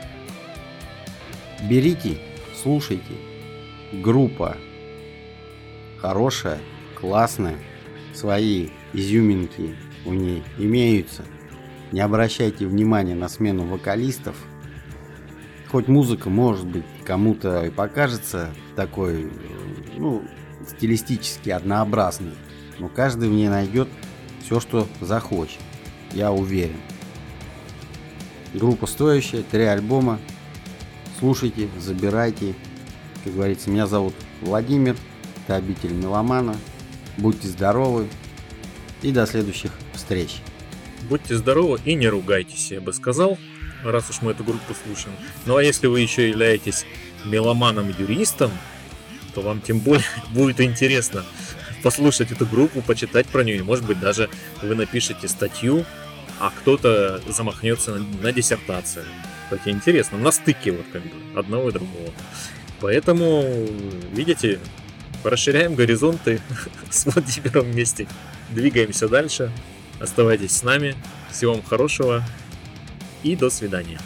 берите, 1.63 2.17
слушайте. 2.61 3.13
Группа 3.91 4.57
хорошая, 5.99 6.59
классная, 6.99 7.57
свои 8.13 8.69
изюминки 8.93 9.75
у 10.05 10.13
ней 10.13 10.43
имеются. 10.57 11.23
Не 11.91 12.01
обращайте 12.01 12.65
внимания 12.65 13.15
на 13.15 13.29
смену 13.29 13.65
вокалистов– 13.65 14.35
хоть 15.75 15.89
музыка, 15.89 16.29
может 16.29 16.65
быть, 16.65 16.85
кому-то 17.03 17.65
и 17.65 17.69
покажется 17.69 18.51
такой, 18.78 19.30
ну, 19.97 20.23
стилистически 20.65 21.49
однообразной, 21.49 22.32
но 22.80 22.88
каждый 22.88 23.28
в 23.28 23.34
ней 23.34 23.49
найдет 23.49 23.89
все, 24.45 24.59
что 24.59 24.87
захочет. 25.01 25.59
Я 26.13 26.31
уверен. 26.31 26.77
Группа 28.53 28.85
стоящая, 28.85 29.43
три 29.43 29.63
альбома. 29.63 30.19
Слушайте, 31.19 31.67
забирайте. 31.79 32.53
Как 33.23 33.33
говорится, 33.33 33.69
меня 33.69 33.87
зовут 33.87 34.13
Владимир, 34.41 34.95
это 35.43 35.55
обитель 35.55 35.93
Меломана. 35.93 36.55
Будьте 37.17 37.47
здоровы 37.47 38.07
и 39.01 39.11
до 39.11 39.25
следующих 39.25 39.71
встреч. 39.93 40.37
Будьте 41.09 41.35
здоровы 41.35 41.79
и 41.83 41.95
не 41.95 42.07
ругайтесь, 42.07 42.71
я 42.71 42.81
бы 42.81 42.93
сказал, 42.93 43.37
раз 43.83 44.09
уж 44.09 44.21
мы 44.21 44.31
эту 44.31 44.43
группу 44.43 44.73
слушаем. 44.85 45.15
Ну 45.45 45.55
а 45.55 45.63
если 45.63 45.87
вы 45.87 46.01
еще 46.01 46.29
являетесь 46.29 46.85
меломаном-юристом, 47.25 48.51
то 49.33 49.41
вам 49.41 49.61
тем 49.61 49.79
более 49.79 50.05
будет 50.31 50.61
интересно 50.61 51.23
послушать 51.86 52.31
эту 52.31 52.47
группу, 52.47 52.81
почитать 52.81 53.27
про 53.27 53.43
нее. 53.43 53.57
И 53.57 53.61
может 53.61 53.86
быть 53.86 53.99
даже 53.99 54.27
вы 54.63 54.73
напишете 54.73 55.27
статью, 55.27 55.86
а 56.39 56.49
кто-то 56.49 57.21
замахнется 57.27 57.91
на, 57.93 58.05
на 58.23 58.31
диссертацию. 58.31 59.05
Кстати, 59.43 59.69
интересно, 59.69 60.17
на 60.17 60.31
стыке 60.31 60.71
вот 60.71 60.86
как 60.91 61.03
бы 61.03 61.39
одного 61.39 61.69
и 61.69 61.71
другого. 61.71 62.11
Поэтому, 62.81 63.67
видите, 64.11 64.59
расширяем 65.23 65.75
горизонты 65.75 66.41
с 66.89 67.05
Владимиром 67.05 67.71
вместе. 67.71 68.07
Двигаемся 68.49 69.07
дальше. 69.07 69.51
Оставайтесь 69.99 70.53
с 70.53 70.63
нами. 70.63 70.95
Всего 71.31 71.53
вам 71.53 71.63
хорошего 71.63 72.23
и 73.21 73.36
до 73.36 73.51
свидания. 73.51 73.99